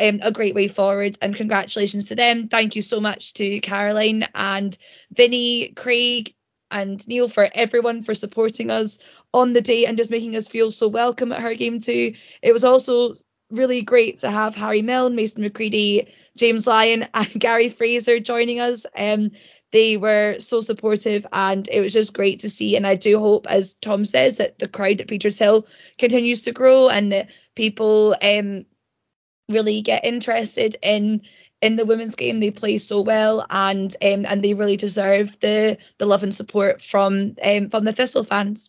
[0.00, 1.16] um, a great way forward.
[1.22, 2.48] And congratulations to them.
[2.48, 4.76] Thank you so much to Caroline and
[5.12, 6.34] Vinny, Craig,
[6.72, 8.98] and Neil for everyone for supporting us
[9.32, 12.14] on the day and just making us feel so welcome at her game too.
[12.42, 13.14] It was also
[13.50, 18.86] really great to have Harry Milne, Mason McCready, James Lyon, and Gary Fraser joining us.
[18.96, 19.32] Um,
[19.70, 22.76] they were so supportive and it was just great to see.
[22.76, 25.66] And I do hope, as Tom says, that the crowd at Petershill
[25.98, 28.66] continues to grow and that people um,
[29.48, 31.22] really get interested in
[31.62, 32.40] in the women's game.
[32.40, 36.82] They play so well and um, and they really deserve the the love and support
[36.82, 38.68] from um, from the Thistle fans.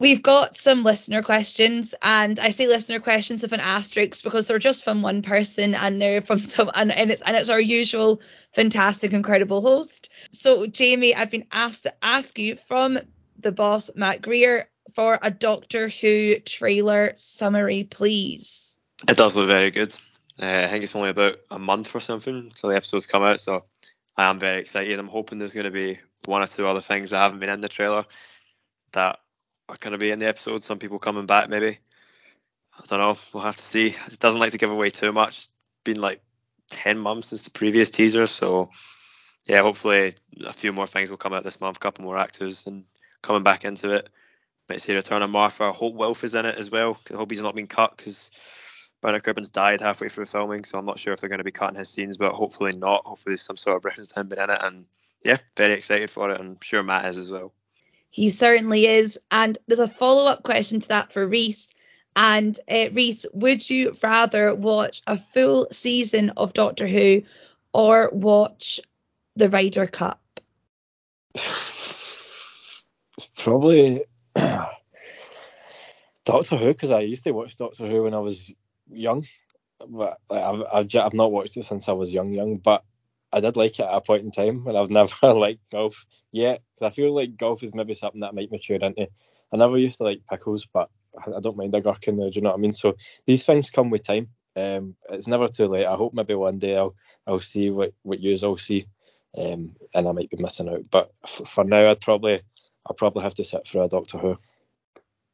[0.00, 4.60] We've got some listener questions, and I say listener questions with an asterisk because they're
[4.60, 8.22] just from one person and they're from some and, and it's and it's our usual
[8.54, 10.08] fantastic, incredible host.
[10.30, 12.98] So Jamie, I've been asked to ask you from
[13.38, 18.78] the boss Matt Greer for a Doctor Who trailer summary, please.
[19.06, 19.96] It does look very good.
[20.40, 23.40] Uh, I think it's only about a month or something till the episodes come out,
[23.40, 23.64] so
[24.16, 24.98] I am very excited.
[24.98, 27.60] I'm hoping there's going to be one or two other things that haven't been in
[27.60, 28.04] the trailer
[28.92, 29.18] that
[29.68, 30.62] are going to be in the episode.
[30.62, 31.78] Some people coming back, maybe.
[32.76, 33.18] I don't know.
[33.32, 33.96] We'll have to see.
[34.06, 35.38] It doesn't like to give away too much.
[35.38, 35.48] It's
[35.84, 36.20] been like
[36.70, 38.70] 10 months since the previous teaser, so
[39.44, 40.14] yeah, hopefully
[40.46, 41.78] a few more things will come out this month.
[41.78, 42.84] A couple more actors and
[43.22, 44.08] coming back into it.
[44.68, 45.64] Might see a return of Martha.
[45.64, 46.98] I hope Wilf is in it as well.
[47.10, 48.30] I hope he's not been cut because
[49.00, 51.52] Bernard Cribbins died halfway through filming, so I'm not sure if they're going to be
[51.52, 53.06] cutting his scenes, but hopefully not.
[53.06, 54.86] Hopefully there's some sort of reference to him being in it, and
[55.24, 57.52] yeah, very excited for it, and I'm sure Matt is as well.
[58.10, 59.18] He certainly is.
[59.30, 61.74] And there's a follow up question to that for Reiss.
[62.16, 67.22] And uh, Reiss, would you rather watch a full season of Doctor Who
[67.72, 68.80] or watch
[69.36, 70.20] the Ryder Cup?
[71.34, 74.66] It's probably Doctor
[76.56, 78.54] Who because I used to watch Doctor Who when I was
[78.90, 79.26] young,
[79.88, 82.58] but I've, I've, I've not watched it since I was young, young.
[82.58, 82.84] But
[83.32, 84.90] I did like it at a point in time, and I've
[85.22, 88.76] never liked golf yet because I feel like golf is maybe something that might mature
[88.78, 89.08] into.
[89.52, 90.90] I never used to like pickles, but
[91.26, 92.28] I don't mind a gherkin now.
[92.28, 92.74] Do you know what I mean?
[92.74, 94.28] So these things come with time.
[94.56, 95.86] Um, it's never too late.
[95.86, 96.94] I hope maybe one day I'll
[97.26, 98.86] I'll see what what yous all see,
[99.38, 100.84] um, and I might be missing out.
[100.90, 102.42] But f- for now, I'd probably
[102.86, 104.38] I'll probably have to sit for a Doctor Who.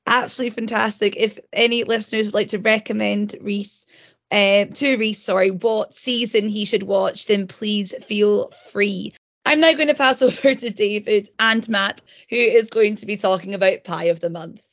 [0.07, 1.17] Absolutely fantastic.
[1.17, 3.87] If any listeners would like to recommend Reiss
[4.31, 9.13] uh, to Reiss, sorry, what season he should watch, then please feel free.
[9.47, 13.17] I'm now going to pass over to David and Matt, who is going to be
[13.17, 14.67] talking about Pie of the Month.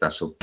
[0.00, 0.36] Vessel.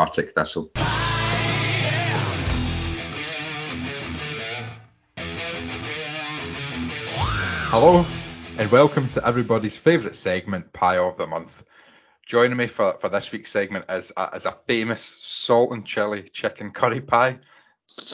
[0.00, 0.70] Partick Thistle.
[7.68, 8.06] Hello,
[8.56, 11.64] and welcome to everybody's favourite segment, Pie of the Month.
[12.24, 16.22] Joining me for, for this week's segment is a, is a famous salt and chili
[16.32, 17.36] chicken curry pie.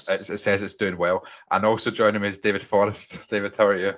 [0.09, 1.25] It's, it says it's doing well.
[1.53, 3.29] And also joining me is David Forrest.
[3.31, 3.93] David, how are you?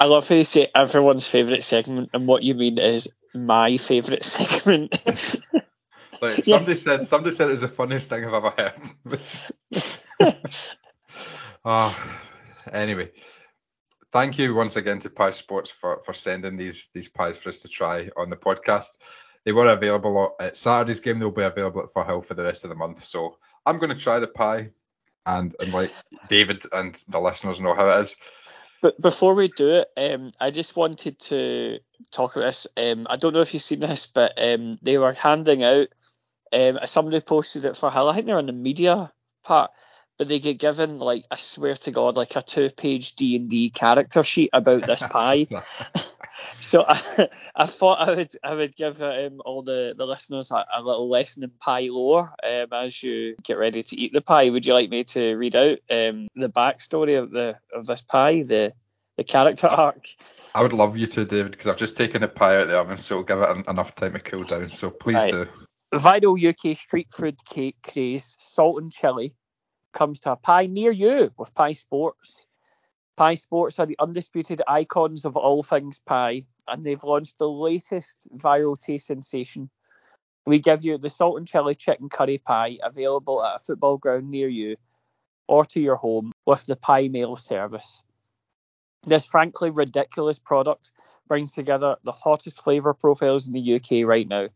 [0.00, 4.24] I love how you say everyone's favourite segment, and what you mean is my favourite
[4.24, 4.96] segment.
[6.20, 10.32] Like somebody said, somebody said it was the funniest thing I've ever heard.
[11.64, 12.16] oh,
[12.72, 13.10] anyway,
[14.12, 17.60] thank you once again to Pie Sports for, for sending these these pies for us
[17.60, 18.98] to try on the podcast.
[19.44, 21.18] They were available at Saturday's game.
[21.20, 22.98] They'll be available at Firhill for the rest of the month.
[22.98, 24.72] So I'm going to try the pie
[25.24, 25.92] and, and like
[26.28, 28.16] David and the listeners know how it is.
[28.82, 31.78] But before we do it, um, I just wanted to
[32.10, 32.66] talk about this.
[32.76, 35.88] Um, I don't know if you've seen this, but um, they were handing out.
[36.52, 38.10] Um, somebody posted it Firhill.
[38.10, 39.12] I think they're on the media
[39.44, 39.70] part,
[40.18, 43.70] but they get given like I swear to God, like a two-page D and D
[43.70, 45.46] character sheet about this pie.
[46.60, 50.64] so I, I thought I would I would give um, all the, the listeners a,
[50.74, 54.50] a little lesson in pie lore um, as you get ready to eat the pie.
[54.50, 58.42] Would you like me to read out um, the backstory of the of this pie,
[58.42, 58.72] the
[59.16, 60.06] the character arc?
[60.54, 62.78] I would love you to, David, because I've just taken the pie out of the
[62.78, 64.64] oven, so it'll give it an, enough time to cool down.
[64.66, 65.30] So please Right.
[65.30, 65.48] do.
[65.94, 69.34] Viral UK street food cake craze, salt and chili,
[69.92, 72.46] comes to a pie near you with Pie Sports.
[73.16, 78.28] Pie Sports are the undisputed icons of all things pie, and they've launched the latest
[78.34, 79.70] viral taste sensation.
[80.44, 84.28] We give you the salt and chili chicken curry pie available at a football ground
[84.28, 84.76] near you
[85.46, 88.02] or to your home with the Pie Mail service.
[89.04, 90.90] This frankly ridiculous product
[91.28, 94.48] brings together the hottest flavour profiles in the UK right now.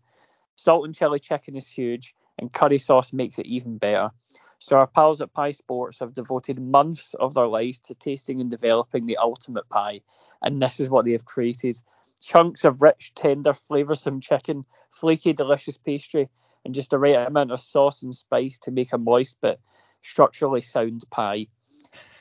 [0.56, 4.10] Salt and chili chicken is huge, and curry sauce makes it even better.
[4.58, 8.50] So our pals at Pie Sports have devoted months of their lives to tasting and
[8.50, 10.02] developing the ultimate pie,
[10.42, 11.76] and this is what they have created.
[12.20, 16.28] Chunks of rich, tender, flavoursome chicken, flaky, delicious pastry,
[16.64, 19.58] and just the right amount of sauce and spice to make a moist but
[20.02, 21.46] structurally sound pie.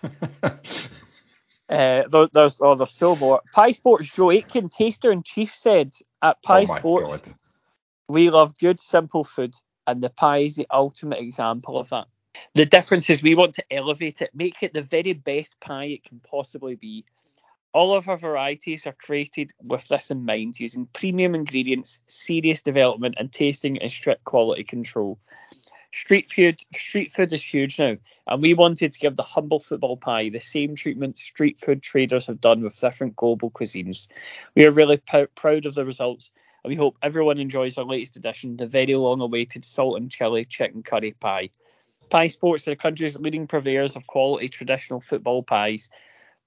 [1.70, 2.04] Uh,
[2.34, 3.42] there's oh, there's so more.
[3.54, 7.36] Pie Sports Joe Aitken, taster and chief, said at Pie oh Sports, God.
[8.10, 9.54] We love good, simple food,
[9.86, 12.08] and the pie is the ultimate example of that.
[12.56, 16.04] The difference is we want to elevate it, make it the very best pie it
[16.04, 17.06] can possibly be.
[17.72, 23.16] All of our varieties are created with this in mind, using premium ingredients, serious development,
[23.20, 25.20] and tasting and strict quality control.
[25.92, 27.96] Street food, street food is huge now,
[28.28, 32.26] and we wanted to give the humble football pie the same treatment street food traders
[32.26, 34.08] have done with different global cuisines.
[34.56, 36.32] We are really proud of the results,
[36.64, 40.84] and we hope everyone enjoys our latest edition, the very long-awaited salt and chili chicken
[40.84, 41.50] curry pie.
[42.10, 45.90] Pie Sports are the country's leading purveyors of quality traditional football pies,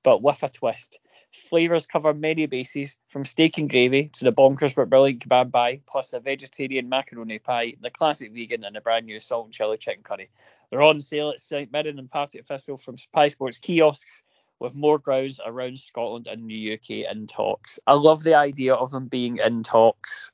[0.02, 0.98] but with a twist.
[1.30, 5.80] Flavours cover many bases, from steak and gravy to the bonkers but brilliant kebab pie,
[5.86, 9.78] plus a vegetarian macaroni pie, the classic vegan, and the brand new salt and chili
[9.78, 10.28] chicken curry.
[10.68, 14.24] They're on sale at St Mirren and Partick Thistle from Pie Sports kiosks,
[14.62, 17.78] with more grounds around Scotland and the UK in talks.
[17.86, 20.32] I love the idea of them being in talks.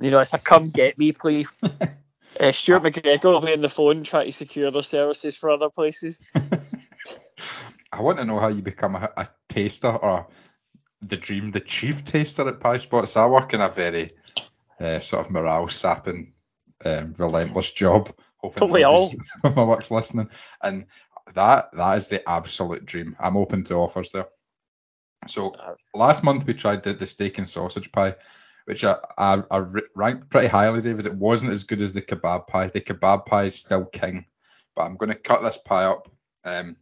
[0.00, 1.46] You know, it's a come get me plea.
[2.38, 5.70] Uh, Stuart McGregor will be on the phone trying to secure their services for other
[5.70, 6.20] places.
[7.92, 10.26] I want to know how you become a, a taster or
[11.00, 13.16] the dream, the chief taster at Pie Sports.
[13.16, 14.10] I work in a very
[14.78, 16.34] uh, sort of morale sapping,
[16.84, 18.12] um, relentless job.
[18.38, 19.14] Hoping Don't we all?
[19.42, 20.28] my work's listening,
[20.62, 20.84] and
[21.34, 23.16] that that is the absolute dream.
[23.18, 24.26] I'm open to offers there.
[25.28, 25.54] So
[25.94, 28.14] last month we tried the, the steak and sausage pie,
[28.66, 29.64] which I, I, I
[29.94, 31.06] ranked pretty highly, David.
[31.06, 32.68] It wasn't as good as the kebab pie.
[32.68, 34.26] The kebab pie is still king,
[34.74, 36.08] but I'm going to cut this pie up.
[36.44, 36.76] Um,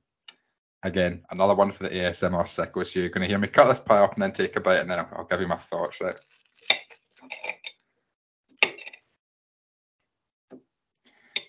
[0.82, 2.92] again, another one for the ASMR sickos.
[2.92, 4.80] So you're going to hear me cut this pie up and then take a bite,
[4.80, 6.00] and then I'll, I'll give you my thoughts.
[6.00, 6.20] Right.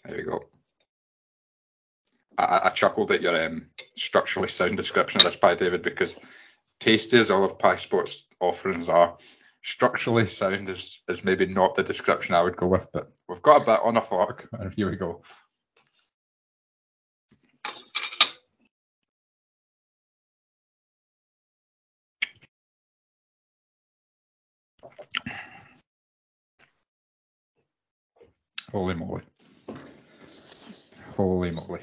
[0.06, 0.40] There we go.
[2.46, 6.18] I, I chuckled at your um, structurally sound description of this pie, David, because
[6.80, 9.18] tasty as all of Pie Sports offerings are,
[9.64, 13.64] structurally sound is, is maybe not the description I would go with, but we've got
[13.64, 15.24] a bit on a fork, and here we go.
[28.72, 29.22] Holy moly.
[31.16, 31.80] Holy moly.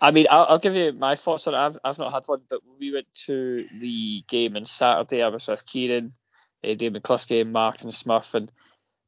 [0.00, 1.58] I mean, I'll, I'll give you my thoughts on it.
[1.58, 5.22] I've, I've not had one, but we went to the game on Saturday.
[5.22, 6.12] I was with Kieran,
[6.62, 8.52] uh, Dave McCluskey, Mark, and Smurf, and a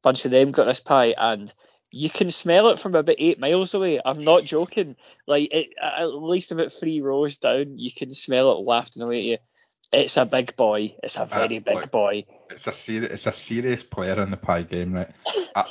[0.02, 1.52] bunch of them got this pie, and
[1.92, 4.00] you can smell it from about eight miles away.
[4.04, 4.96] I'm not joking.
[5.26, 9.24] Like, it, at least about three rows down, you can smell it wafting away at
[9.24, 9.38] you.
[9.92, 10.96] It's a big boy.
[11.02, 12.24] It's a very Uh, big look, boy.
[12.50, 15.10] It's a serious, it's a serious player in the pie game, right?
[15.54, 15.64] I,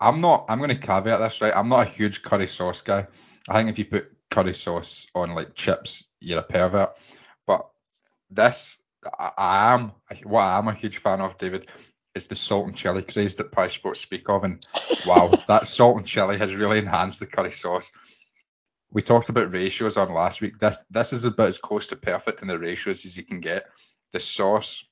[0.00, 0.46] I'm not.
[0.48, 1.52] I'm going to caveat this, right?
[1.54, 3.06] I'm not a huge curry sauce guy.
[3.48, 6.90] I think if you put curry sauce on like chips, you're a pervert.
[7.46, 7.68] But
[8.30, 8.82] this,
[9.18, 9.92] I, I am.
[10.24, 11.68] What I am a huge fan of, David,
[12.16, 14.66] is the salt and chili craze that Pie Sports speak of, and
[15.06, 17.92] wow, that salt and chili has really enhanced the curry sauce.
[18.90, 20.58] We talked about ratios on last week.
[20.58, 23.66] This this is about as close to perfect in the ratios as you can get.
[24.12, 24.84] The sauce,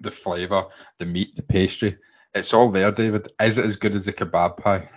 [0.00, 0.66] the flavour,
[0.98, 1.98] the meat, the pastry.
[2.34, 3.28] It's all there, David.
[3.40, 4.90] Is it as good as the kebab pie?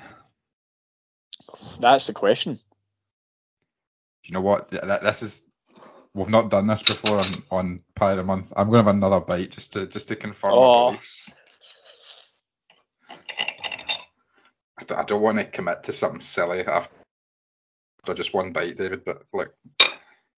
[1.79, 2.59] That's the question.
[4.29, 4.69] You know what?
[4.69, 5.43] Th- th- This is
[6.13, 8.53] we've not done this before on, on Pie of the Month.
[8.55, 10.83] I'm gonna have another bite just to just to confirm Oh.
[10.83, 11.33] my beliefs.
[14.77, 16.93] I don't, don't want to commit to something silly after
[18.13, 19.03] just one bite, David.
[19.03, 19.55] But look,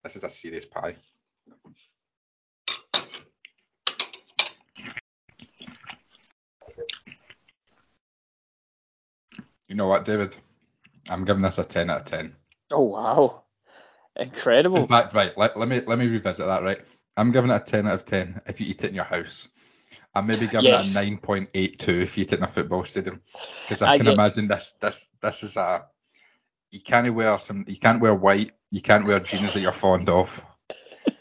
[0.06, 0.96] this is a serious pie.
[9.68, 10.36] You know what, David?
[11.10, 12.36] I'm giving this a 10 out of 10.
[12.72, 13.44] Oh wow,
[14.18, 14.78] incredible.
[14.82, 16.80] In fact, right, let, let me let me revisit that, right?
[17.18, 19.50] I'm giving it a 10 out of 10 if you eat it in your house.
[20.16, 20.96] I'm maybe giving Yes.
[20.96, 23.22] it a 9.82 if you eat it in a football stadium
[23.66, 25.86] because I I can get- imagine this this this is a
[26.72, 30.10] you can't wear some you can't wear white you can't wear jeans that you're fond
[30.10, 30.46] of.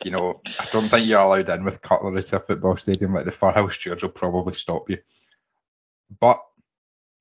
[0.02, 3.14] You know, I don't think you're allowed in with cutlery to a football stadium.
[3.14, 4.98] Like the Firhill stewards will probably stop you.
[6.20, 6.42] But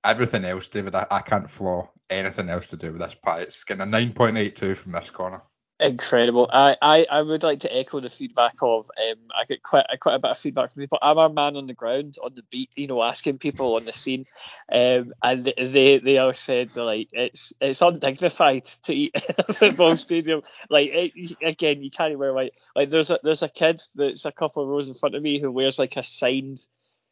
[0.03, 3.41] everything else, David, I, I can't flaw anything else to do with this pie.
[3.41, 5.41] It's getting a 9.82 from this corner.
[5.81, 6.49] Incredible.
[6.51, 10.15] I, I, I would like to echo the feedback of um I get quite quite
[10.15, 10.99] a bit of feedback from people.
[11.01, 13.93] I'm a man on the ground on the beat, you know, asking people on the
[13.93, 14.25] scene,
[14.73, 19.95] um and they they all said like it's it's undignified to eat in a football
[19.97, 20.41] stadium.
[20.69, 22.55] Like it, again, you can't wear white.
[22.75, 25.39] Like there's a there's a kid that's a couple of rows in front of me
[25.39, 26.59] who wears like a signed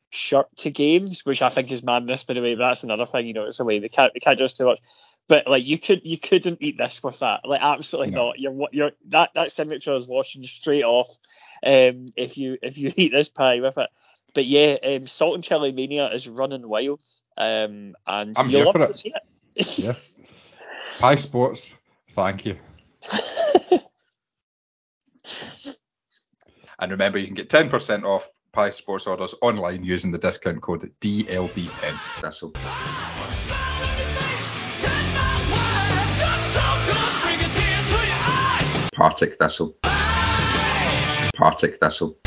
[0.09, 2.23] shirt to games, which I think is madness.
[2.23, 3.27] By the way, but that's another thing.
[3.27, 4.79] You know, it's a way they can't they can't just too much.
[5.27, 7.41] But like you could you couldn't eat this with that.
[7.45, 8.27] Like absolutely No.
[8.27, 8.39] not.
[8.39, 11.09] You're you're that that signature is washing straight off.
[11.65, 13.89] Um, if you if you eat this pie with it.
[14.33, 17.01] But yeah, um, salt and chili mania is running wild.
[17.37, 19.01] Um, and I'm you'll here love for it.
[19.05, 19.13] it.
[19.77, 20.13] Yes.
[20.99, 21.75] Pie Sports,
[22.11, 22.57] thank you.
[26.79, 30.91] And remember, you can get 10% off Pie Sports orders online using the discount code
[31.01, 31.99] DLD10.
[32.21, 32.53] Thistle.
[38.97, 39.77] Partick Thistle.
[41.35, 42.17] Partick Thistle.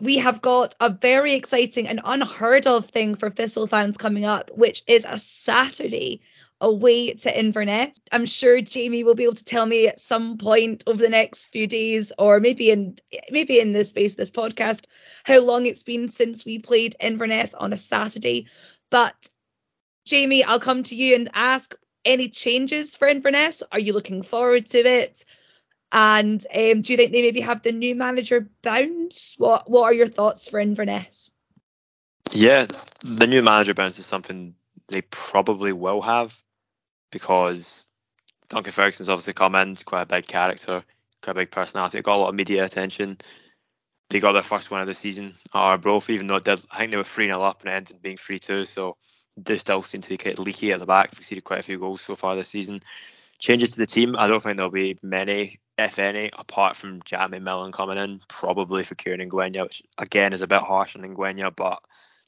[0.00, 4.50] we have got a very exciting and unheard of thing for Thistle fans coming up,
[4.56, 6.20] which is a Saturday
[6.60, 7.96] away to Inverness.
[8.10, 11.46] I'm sure Jamie will be able to tell me at some point over the next
[11.46, 12.96] few days, or maybe in
[13.30, 14.84] maybe in the space of this podcast,
[15.24, 18.46] how long it's been since we played Inverness on a Saturday.
[18.90, 19.14] But
[20.04, 23.62] Jamie, I'll come to you and ask any changes for Inverness.
[23.70, 25.24] Are you looking forward to it?
[25.92, 29.34] And um, do you think they maybe have the new manager bounce?
[29.38, 31.30] What What are your thoughts for Inverness?
[32.30, 32.66] Yeah,
[33.02, 34.54] the new manager bounce is something
[34.88, 36.34] they probably will have
[37.10, 37.86] because
[38.48, 40.82] Duncan Ferguson's obviously come in, quite a big character,
[41.22, 43.18] quite a big personality, got a lot of media attention.
[44.10, 46.78] They got their first win of the season at Arbroath, even though it did, I
[46.78, 48.64] think they were 3 0 up and it ended being 3 2.
[48.64, 48.96] So
[49.36, 51.10] they still seem to be quite leaky at the back.
[51.12, 52.80] We've seen quite a few goals so far this season.
[53.38, 57.38] Changes to the team, I don't think there'll be many, if any, apart from Jamie
[57.38, 61.54] Millen coming in, probably for Kieran Ngwenya, which again is a bit harsh on Ngwenya,
[61.54, 61.80] but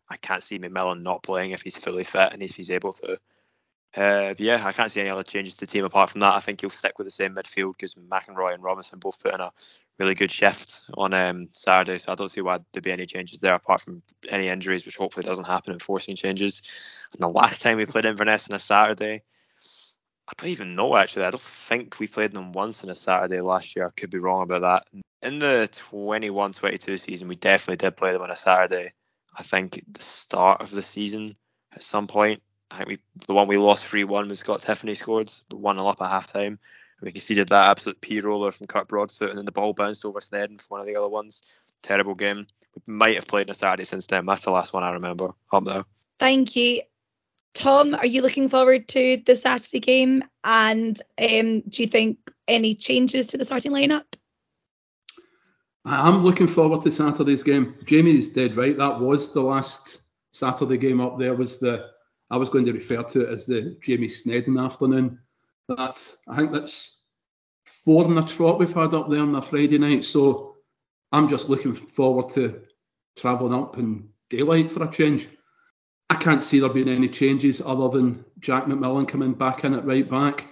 [0.09, 3.19] I can't see McMillan not playing if he's fully fit and if he's able to.
[3.97, 6.35] Uh, yeah, I can't see any other changes to the team apart from that.
[6.35, 9.41] I think he'll stick with the same midfield because McInroy and Robinson both put in
[9.41, 9.53] a
[9.99, 13.41] really good shift on um, Saturday, so I don't see why there'd be any changes
[13.41, 16.63] there apart from any injuries, which hopefully doesn't happen and forcing changes.
[17.13, 19.23] And the last time we played Inverness on a Saturday,
[20.29, 21.25] I don't even know actually.
[21.25, 23.89] I don't think we played them once on a Saturday last year.
[23.89, 25.03] I could be wrong about that.
[25.23, 28.93] In the 21-22 season, we definitely did play them on a Saturday.
[29.37, 31.37] I think the start of the season
[31.75, 32.43] at some point.
[32.71, 35.89] I think we the one we lost three one was Scott Tiffoney scored, one 0
[35.89, 36.59] up at half time.
[37.03, 40.21] We conceded that absolute P roller from Kirk Broadfoot and then the ball bounced over
[40.21, 41.43] Sneddon for one of the other ones.
[41.83, 42.47] Terrible game.
[42.87, 44.27] We might have played on a Saturday since then.
[44.27, 45.85] That's the last one I remember up there.
[46.19, 46.83] Thank you.
[47.55, 50.23] Tom, are you looking forward to the Saturday game?
[50.45, 54.05] And um, do you think any changes to the starting lineup?
[55.85, 57.75] I am looking forward to Saturday's game.
[57.87, 58.77] Jamie's dead right.
[58.77, 59.99] That was the last
[60.33, 61.35] Saturday game up there.
[61.35, 61.87] Was the
[62.31, 65.19] I was going to refer to it as the Jamie Sneddon afternoon.
[65.69, 66.99] That's I think that's
[67.85, 70.05] four in a trot we've had up there on a Friday night.
[70.05, 70.57] So
[71.13, 72.61] I'm just looking forward to
[73.17, 75.29] travelling up in daylight for a change.
[76.09, 79.87] I can't see there being any changes other than Jack McMillan coming back in at
[79.87, 80.47] right back.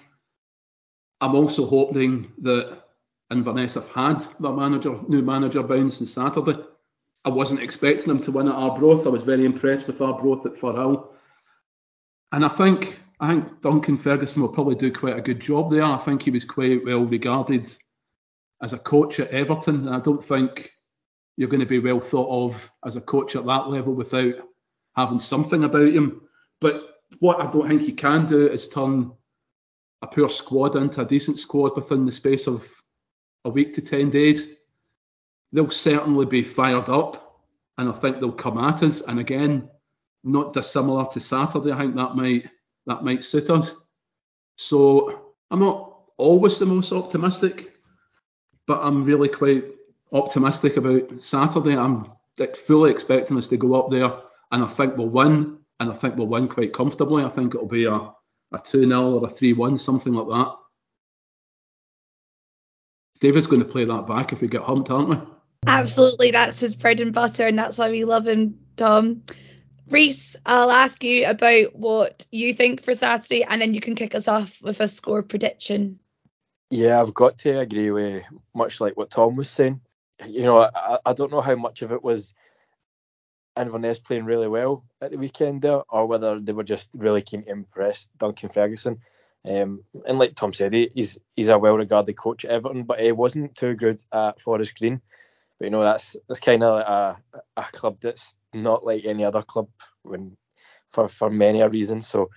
[1.21, 2.83] I'm also hoping that
[3.31, 6.59] Inverness have had their manager, new manager bounce on Saturday.
[7.25, 9.07] I wasn't expecting them to win at Arbroath.
[9.07, 11.08] I was very impressed with Arbroath at Firhill.
[12.33, 15.83] And I think I think Duncan Ferguson will probably do quite a good job there.
[15.83, 17.69] I think he was quite well regarded
[18.63, 19.87] as a coach at Everton.
[19.87, 20.71] And I don't think
[21.37, 24.35] you're going to be well thought of as a coach at that level without
[24.95, 26.23] having something about him.
[26.61, 29.13] But what I don't think you can do is turn
[30.03, 32.65] a poor squad into a decent squad within the space of
[33.45, 34.55] a week to 10 days.
[35.53, 37.41] They'll certainly be fired up
[37.79, 39.01] and I think they'll come at us.
[39.01, 39.69] And again,
[40.29, 42.51] not dissimilar to Saturday, I think that might
[42.87, 43.75] that might suit us.
[44.57, 47.75] So I'm not always the most optimistic,
[48.67, 49.65] but I'm really quite
[50.13, 51.77] optimistic about Saturday.
[51.77, 52.11] I'm
[52.67, 54.13] fully expecting us to go up there
[54.53, 57.25] and I think we'll win and I think we'll win quite comfortably.
[57.25, 58.13] I think it'll be a
[58.53, 60.55] a 2 0 or a 3 1, something like that.
[63.21, 65.17] David's going to play that back if we get humped, aren't we?
[65.67, 69.23] Absolutely, that's his bread and butter, and that's why we love him, Tom.
[69.91, 74.15] Reiss, I'll ask you about what you think for Saturday, and then you can kick
[74.15, 75.99] us off with a score prediction.
[76.71, 78.25] Yeah, I've got to agree with
[78.55, 79.81] much like what Tom was saying.
[80.27, 82.35] You know, I, I don't know how much of it was
[83.59, 87.45] Inverness playing really well at the weekend there, or whether they were just really keen
[87.45, 88.99] to impress Duncan Ferguson.
[89.45, 93.13] Um, and like Tom said, he, he's he's a well-regarded coach at Everton, but he
[93.13, 95.01] wasn't too good at Forest Green.
[95.59, 99.43] But you know that's that's kind of a, a club that's not like any other
[99.43, 99.69] club
[100.03, 100.37] when
[100.89, 102.03] for for many a reason.
[102.03, 102.31] So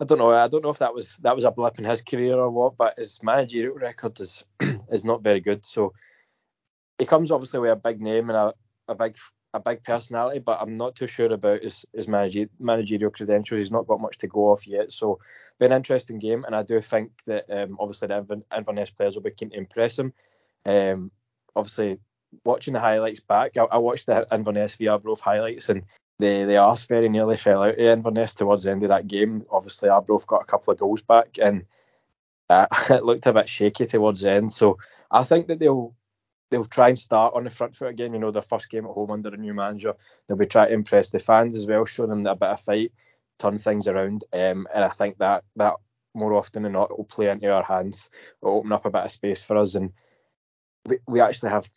[0.00, 0.30] I don't know.
[0.30, 2.76] I don't know if that was that was a blip in his career or what,
[2.76, 4.44] but his managerial record is
[4.90, 5.64] is not very good.
[5.64, 5.92] So
[6.98, 8.54] he comes obviously with a big name and a,
[8.88, 9.16] a big
[9.54, 13.58] a big personality, but I'm not too sure about his, his manager, managerial credentials.
[13.58, 14.92] He's not got much to go off yet.
[14.92, 15.18] So,
[15.60, 19.22] be an interesting game, and I do think that um, obviously the Inverness players will
[19.22, 20.14] be keen to impress him.
[20.64, 21.10] Um,
[21.54, 21.98] obviously,
[22.44, 25.84] watching the highlights back, I, I watched the Inverness v Arbroath highlights, and
[26.18, 29.44] the the arse very nearly fell out of Inverness towards the end of that game.
[29.50, 31.64] Obviously, Arbroath got a couple of goals back, and
[32.48, 34.52] uh, it looked a bit shaky towards the end.
[34.52, 34.78] So,
[35.10, 35.94] I think that they'll
[36.50, 38.12] they'll try and start on the front foot again.
[38.12, 39.94] You know, their first game at home under a new manager.
[40.26, 42.92] They'll be trying to impress the fans as well, show them a bit of fight,
[43.38, 44.24] turn things around.
[44.32, 45.74] Um, and I think that that
[46.14, 48.10] more often than not will play into our hands.
[48.42, 49.74] It'll open up a bit of space for us.
[49.74, 49.92] And
[50.86, 51.68] we, we actually have,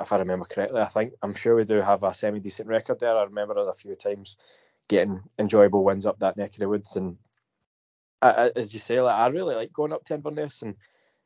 [0.00, 3.00] if I remember correctly, I think I'm sure we do have a semi decent record
[3.00, 3.16] there.
[3.16, 4.36] I remember it a few times
[4.88, 6.96] getting enjoyable wins up that neck of the woods.
[6.96, 7.16] And
[8.22, 10.76] uh, as you say, like I really like going up to Inverness and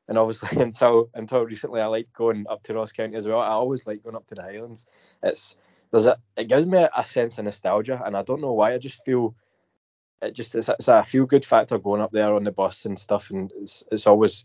[0.09, 3.41] and obviously until until recently I liked going up to Ross County as well.
[3.41, 4.87] I always like going up to the Highlands.
[5.23, 5.57] It's
[5.91, 8.75] there's a it gives me a, a sense of nostalgia, and I don't know why.
[8.75, 9.35] I just feel
[10.23, 12.99] it just it's, it's a feel good factor going up there on the bus and
[12.99, 14.45] stuff, and it's it's always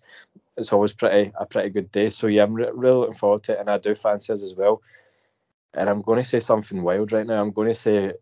[0.58, 2.10] it's always pretty a pretty good day.
[2.10, 4.56] So yeah, I'm re- really looking forward to it, and I do fancy us as
[4.56, 4.82] well.
[5.74, 7.42] And I'm going to say something wild right now.
[7.42, 8.14] I'm going to say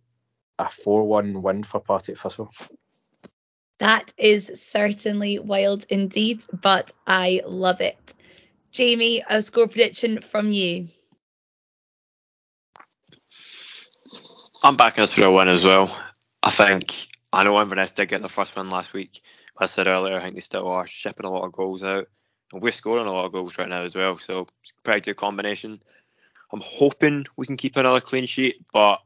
[0.57, 2.49] a 4-1 win for Partick Thistle.
[3.79, 8.13] That is certainly wild indeed, but I love it.
[8.71, 10.87] Jamie, a score prediction from you.
[14.63, 15.95] I'm backing us for a win as well.
[16.41, 19.21] I think I know Inverness did get the first win last week.
[19.57, 22.07] I said earlier, I think they still are shipping a lot of goals out.
[22.53, 24.19] And we're scoring a lot of goals right now as well.
[24.19, 25.81] So it's a pretty good combination.
[26.51, 29.01] I'm hoping we can keep another clean sheet, but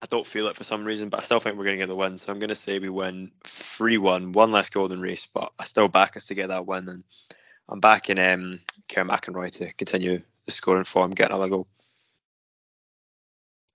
[0.00, 1.88] I don't feel it for some reason, but I still think we're going to get
[1.88, 2.18] the win.
[2.18, 5.52] So I'm going to say we win 3 1, one less goal than Reiss, but
[5.58, 6.88] I still back us to get that win.
[6.88, 7.04] And
[7.68, 11.66] I'm backing um, Kerr McInroy to continue the scoring form, get another goal.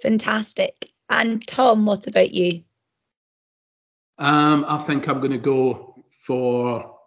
[0.01, 0.91] Fantastic.
[1.09, 2.63] And Tom, what about you?
[4.17, 6.98] Um, I think I'm going to go for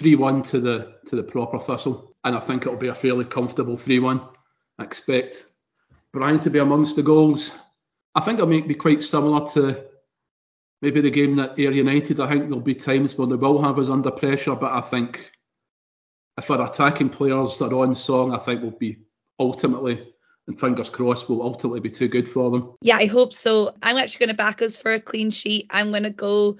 [0.00, 3.76] 3-1 to the to the proper Thistle, and I think it'll be a fairly comfortable
[3.76, 4.26] 3-1.
[4.78, 5.44] I expect
[6.12, 7.50] Brian to be amongst the goals.
[8.14, 9.84] I think it'll be quite similar to
[10.82, 12.18] maybe the game that Ayr United.
[12.20, 15.30] I think there'll be times when they will have us under pressure, but I think
[16.38, 18.98] if our attacking players are on song, I think we'll be
[19.38, 20.08] ultimately,
[20.46, 22.72] and fingers crossed, will ultimately be too good for them.
[22.80, 23.74] Yeah, I hope so.
[23.82, 25.66] I'm actually going to back us for a clean sheet.
[25.70, 26.56] I'm going to go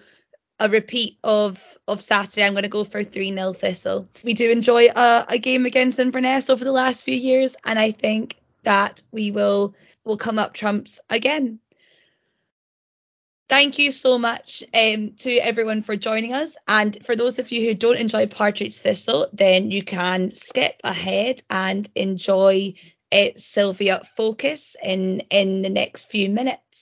[0.60, 2.44] a repeat of of Saturday.
[2.44, 4.08] I'm going to go for 3 0 Thistle.
[4.22, 7.90] We do enjoy a, a game against Inverness over the last few years, and I
[7.90, 11.58] think that we will will come up trumps again.
[13.48, 16.56] Thank you so much um, to everyone for joining us.
[16.68, 21.42] And for those of you who don't enjoy Partridge Thistle, then you can skip ahead
[21.50, 22.74] and enjoy
[23.10, 26.79] it, uh, Sylvia Focus in, in the next few minutes.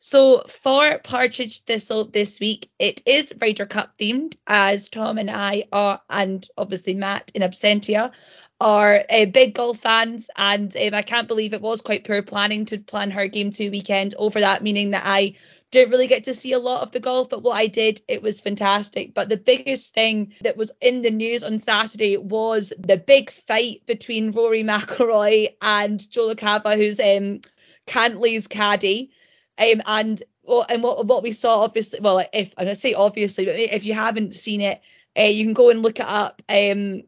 [0.00, 5.64] So for Partridge Thistle this week, it is Ryder Cup themed, as Tom and I
[5.72, 8.12] are, and obviously Matt in absentia,
[8.60, 12.64] are uh, big golf fans, and um, I can't believe it was quite poor planning
[12.66, 15.34] to plan Her Game Too weekend over that, meaning that I
[15.72, 18.22] didn't really get to see a lot of the golf, but what I did, it
[18.22, 19.14] was fantastic.
[19.14, 23.84] But the biggest thing that was in the news on Saturday was the big fight
[23.84, 27.40] between Rory McIlroy and Joe LaCava, who's um,
[27.86, 29.10] Cantlay's caddy.
[29.58, 33.44] Um, and well, and what what we saw, obviously, well, if and I say obviously,
[33.44, 34.80] but if you haven't seen it,
[35.18, 36.42] uh, you can go and look it up.
[36.48, 37.02] Um,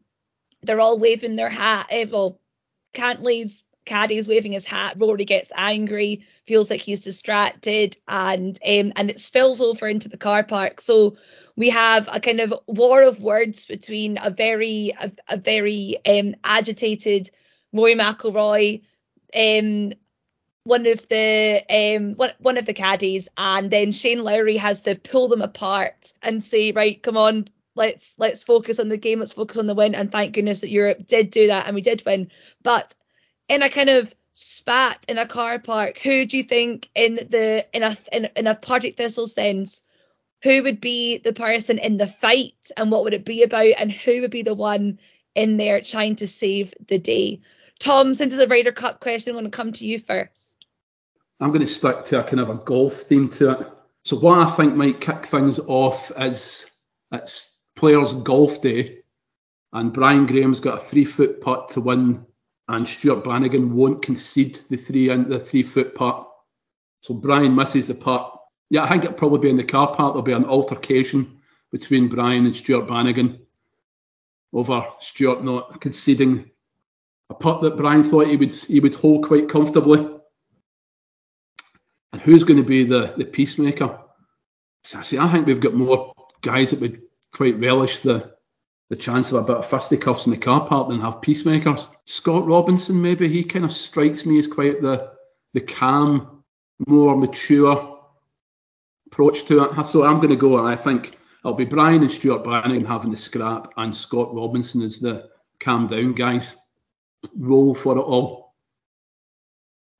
[0.63, 1.87] they're all waving their hat.
[1.89, 2.39] Eh, well,
[2.93, 4.95] Cantlay's caddy's waving his hat.
[4.97, 10.17] Rory gets angry, feels like he's distracted, and um, and it spills over into the
[10.17, 10.81] car park.
[10.81, 11.17] So
[11.55, 16.35] we have a kind of war of words between a very a, a very um,
[16.43, 17.31] agitated
[17.73, 18.81] Rory McIlroy,
[19.35, 19.93] um,
[20.63, 24.95] one of the um one, one of the caddies and then Shane Lowry has to
[24.95, 29.33] pull them apart and say right come on let's let's focus on the game let's
[29.33, 32.03] focus on the win and thank goodness that Europe did do that and we did
[32.05, 32.29] win.
[32.61, 32.93] But
[33.49, 37.65] in a kind of spat in a car park who do you think in the
[37.73, 39.83] in a in, in a Partick Thistle sense
[40.43, 43.91] who would be the person in the fight and what would it be about and
[43.91, 44.99] who would be the one
[45.35, 47.41] in there trying to save the day
[47.81, 50.61] Tom since it's a Ryder Cup question I'm going to come to you first
[51.41, 53.67] I'm going to stick to a kind of a golf theme to it.
[54.05, 56.67] So what I think might kick things off is
[57.11, 58.99] it's players golf day,
[59.73, 62.25] and Brian Graham's got a three foot putt to win,
[62.67, 66.27] and Stuart Bannigan won't concede the three and the three foot putt.
[67.01, 68.39] So Brian misses the putt.
[68.69, 70.13] Yeah, I think it'll probably be in the car park.
[70.13, 71.39] There'll be an altercation
[71.71, 73.39] between Brian and Stuart Bannigan
[74.53, 76.51] over Stuart not conceding
[77.31, 80.07] a putt that Brian thought he would he would hold quite comfortably
[82.11, 83.97] and who's going to be the, the peacemaker?
[84.83, 87.01] So, I see, I think we've got more guys that would
[87.33, 88.31] quite relish the
[88.89, 91.87] the chance of a bit of fisticuffs in the car park than have peacemakers.
[92.03, 95.11] Scott Robinson, maybe he kind of strikes me as quite the
[95.53, 96.43] the calm,
[96.87, 97.99] more mature
[99.07, 99.85] approach to it.
[99.85, 100.57] So I'm going to go.
[100.57, 104.81] And I think it'll be Brian and Stuart Bannigan having the scrap, and Scott Robinson
[104.81, 105.29] is the
[105.61, 106.57] calm down guys.
[107.35, 108.41] Roll for it all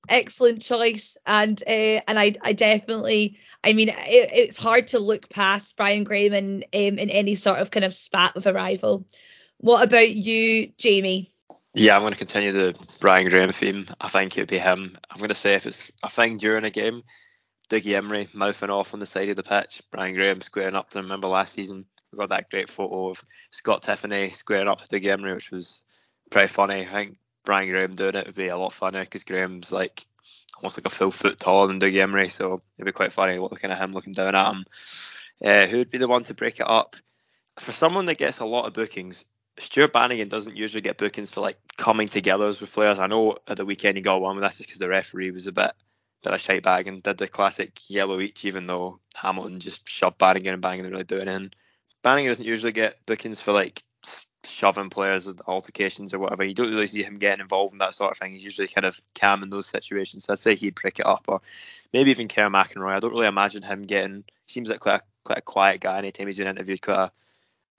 [0.09, 5.29] excellent choice and uh, and I, I definitely I mean it, it's hard to look
[5.29, 9.05] past Brian Graham in um, in any sort of kind of spat with a rival.
[9.57, 11.31] What about you, Jamie?
[11.73, 13.87] Yeah, I'm going to continue the Brian Graham theme.
[14.01, 14.97] I think it would be him.
[15.09, 17.03] I'm going to say if it's a thing during a game,
[17.69, 20.99] Dougie Imrie mouthing off on the side of the pitch, Brian Graham squaring up to
[20.99, 21.05] him.
[21.05, 25.15] Remember last season, we got that great photo of Scott Tiffoney squaring up to Dougie
[25.15, 25.83] Imrie, which was
[26.31, 26.87] pretty funny.
[26.87, 30.03] I think Brian Graham doing it would be a lot funner because Graham's like
[30.57, 33.69] almost like a full foot taller than Dougie Imrie, so it'd be quite funny looking
[33.69, 34.65] at him looking down at him.
[35.43, 36.95] Uh, who would be the one to break it up?
[37.59, 39.25] For someone that gets a lot of bookings,
[39.59, 42.99] Stuart Bannigan doesn't usually get bookings for like coming together with players.
[42.99, 45.47] I know at the weekend he got one, but that's just because the referee was
[45.47, 45.71] a bit
[46.23, 49.87] bit of a shite bag and did the classic yellow each, even though Hamilton just
[49.89, 51.35] shoved Bannigan and Bannigan didn't really doing it.
[51.35, 51.55] And
[52.03, 53.83] Bannigan doesn't usually get bookings for like
[54.43, 56.43] shoving players at altercations or whatever.
[56.43, 58.33] You don't really see him getting involved in that sort of thing.
[58.33, 60.25] He's usually kind of calm in those situations.
[60.25, 61.41] So I'd say he'd pick it up, or
[61.93, 62.95] maybe even Kerr McInroy.
[62.95, 64.23] I don't really imagine him getting.
[64.45, 65.97] He seems like quite a, quite a quiet guy.
[65.97, 67.11] Anytime he's been interviewed, quite a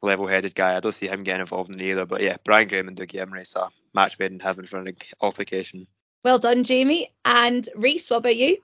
[0.02, 0.76] level-headed guy.
[0.76, 2.06] I don't see him getting involved in either.
[2.06, 5.86] But yeah, Brian Graham and Dougie Imrie, so match made in heaven for an altercation.
[6.24, 7.12] Well done, Jamie.
[7.24, 8.58] And Reiss, what about you?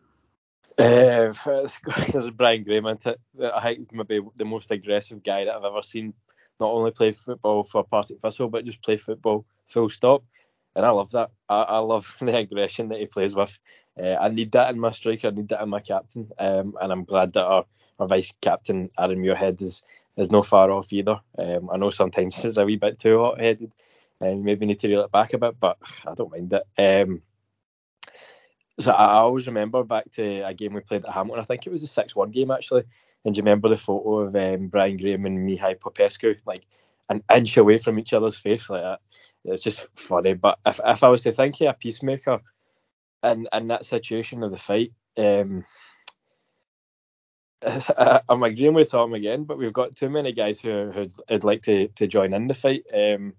[0.78, 1.32] Uh,
[2.14, 6.14] as Brian Graham, I think maybe the most aggressive guy that I've ever seen
[6.60, 10.24] not only play football for Partick Thistle, but just play football full stop.
[10.74, 11.30] And I love that.
[11.48, 13.58] I, I love the aggression that he plays with.
[14.00, 15.28] Uh, I need that in my striker.
[15.28, 16.30] I need that in my captain.
[16.38, 17.64] Um, and I'm glad that our,
[17.98, 19.82] our vice captain Aaron Muirhead is
[20.16, 21.20] is no far off either.
[21.38, 23.72] Um, I know sometimes it's a wee bit too hot headed,
[24.20, 26.64] and maybe need to reel it back a bit, but I don't mind it.
[26.76, 27.22] Um,
[28.80, 31.40] so I, I always remember back to a game we played at Hamilton.
[31.40, 32.82] I think it was a six-one game actually,
[33.24, 36.64] and do you remember the photo of um, Brian Graham and Mihai Popescu, like
[37.08, 39.00] an inch away from each other's face like that?
[39.44, 40.34] It's just funny.
[40.34, 42.40] But if, if I was to think of a peacemaker
[43.22, 45.64] in, in that situation of the fight, um,
[48.28, 51.88] I'm agreeing with Tom again, but we've got too many guys who who'd like to,
[51.88, 52.84] to join in the fight.
[52.94, 53.34] Um,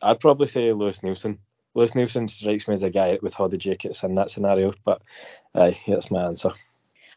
[0.00, 1.38] I'd probably say Lewis Neilson.
[1.74, 5.02] Lewis Neilson strikes me as a guy with all the jackets in that scenario, but
[5.54, 6.52] uh, that's my answer.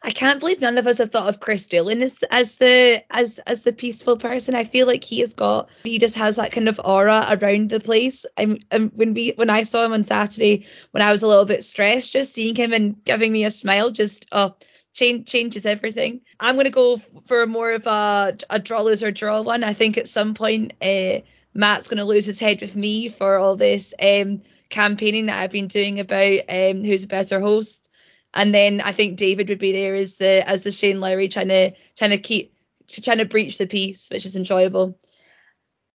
[0.03, 3.37] I can't believe none of us have thought of Kris Doolan as, as the as
[3.39, 4.55] as the peaceful person.
[4.55, 7.79] I feel like he has got he just has that kind of aura around the
[7.79, 8.25] place.
[8.35, 11.45] And, and when we when I saw him on Saturday when I was a little
[11.45, 14.55] bit stressed, just seeing him and giving me a smile just oh
[14.93, 16.21] change changes everything.
[16.39, 19.63] I'm gonna go for more of a a draw loser draw one.
[19.63, 21.19] I think at some point uh,
[21.53, 25.67] Matt's gonna lose his head with me for all this um, campaigning that I've been
[25.67, 27.90] doing about um, who's a better host
[28.33, 31.49] and then I think David would be there as the as the Shane Lowry trying
[31.49, 32.53] to trying to keep
[32.87, 34.97] trying to breach the peace, which is enjoyable.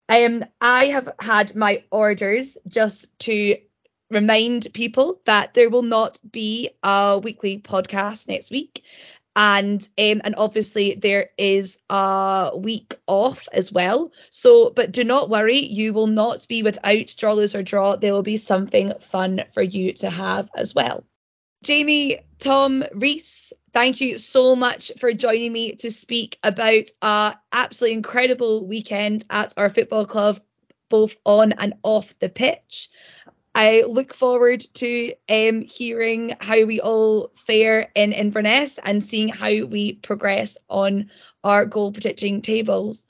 [0.10, 3.58] Um, I have had my orders just to
[4.12, 8.84] remind people that there will not be a weekly podcast next week.
[9.36, 14.12] And um, and obviously there is a week off as well.
[14.30, 17.96] So, but do not worry, you will not be without draw lose or draw.
[17.96, 21.04] There will be something fun for you to have as well.
[21.64, 27.96] Jamie, Tom, Reiss, thank you so much for joining me to speak about our absolutely
[27.96, 30.40] incredible weekend at our football club,
[30.90, 32.90] both on and off the pitch.
[33.56, 39.64] I look forward to um, hearing how we all fare in Inverness and seeing how
[39.66, 41.12] we progress on
[41.46, 43.06] our goal predicting tables.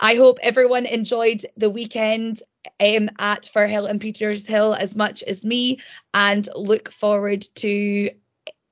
[0.00, 2.42] I hope everyone enjoyed the weekend
[2.80, 5.80] um, at Firhill and Petershill as much as me
[6.14, 8.10] and look forward to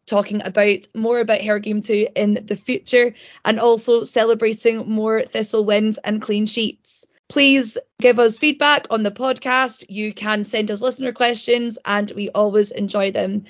[0.07, 3.15] talking about more about Her Game Too in the future
[3.45, 7.07] and also celebrating more Thistle wins and clean sheets.
[7.29, 9.85] Please give us feedback on the podcast.
[9.89, 13.45] You can send us listener questions and we always enjoy them.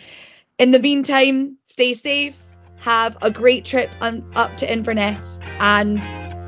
[0.58, 2.42] In the meantime, stay safe,
[2.78, 6.00] have a great trip up to Inverness, and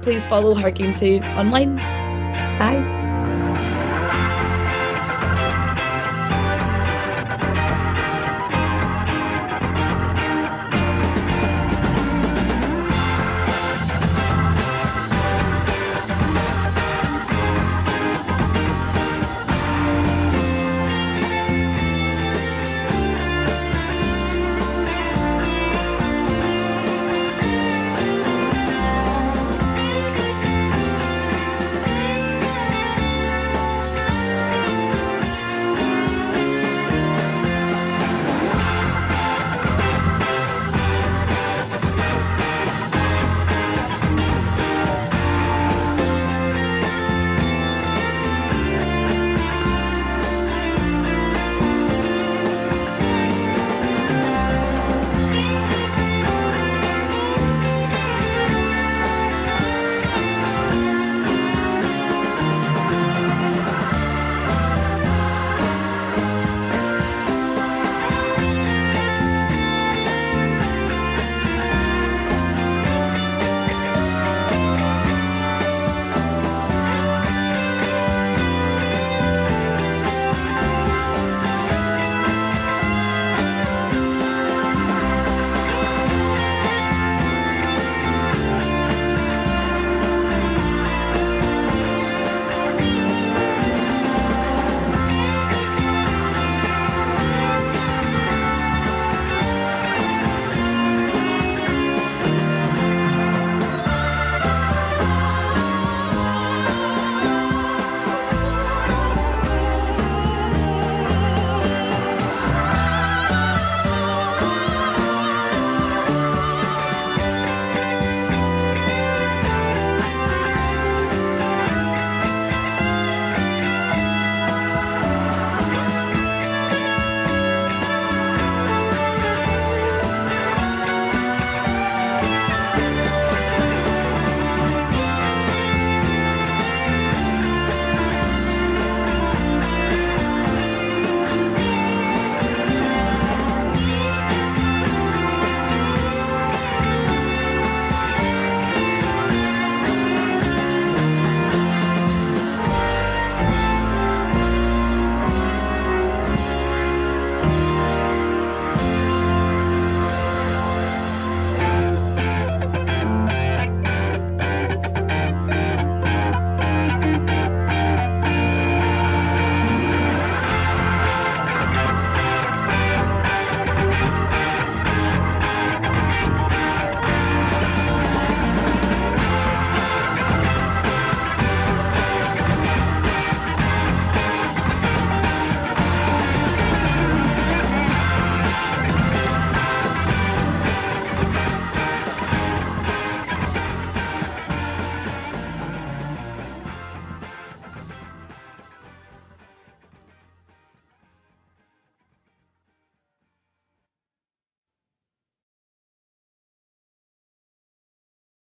[0.09, 1.77] please follow Game Too online.
[2.57, 2.98] Bye.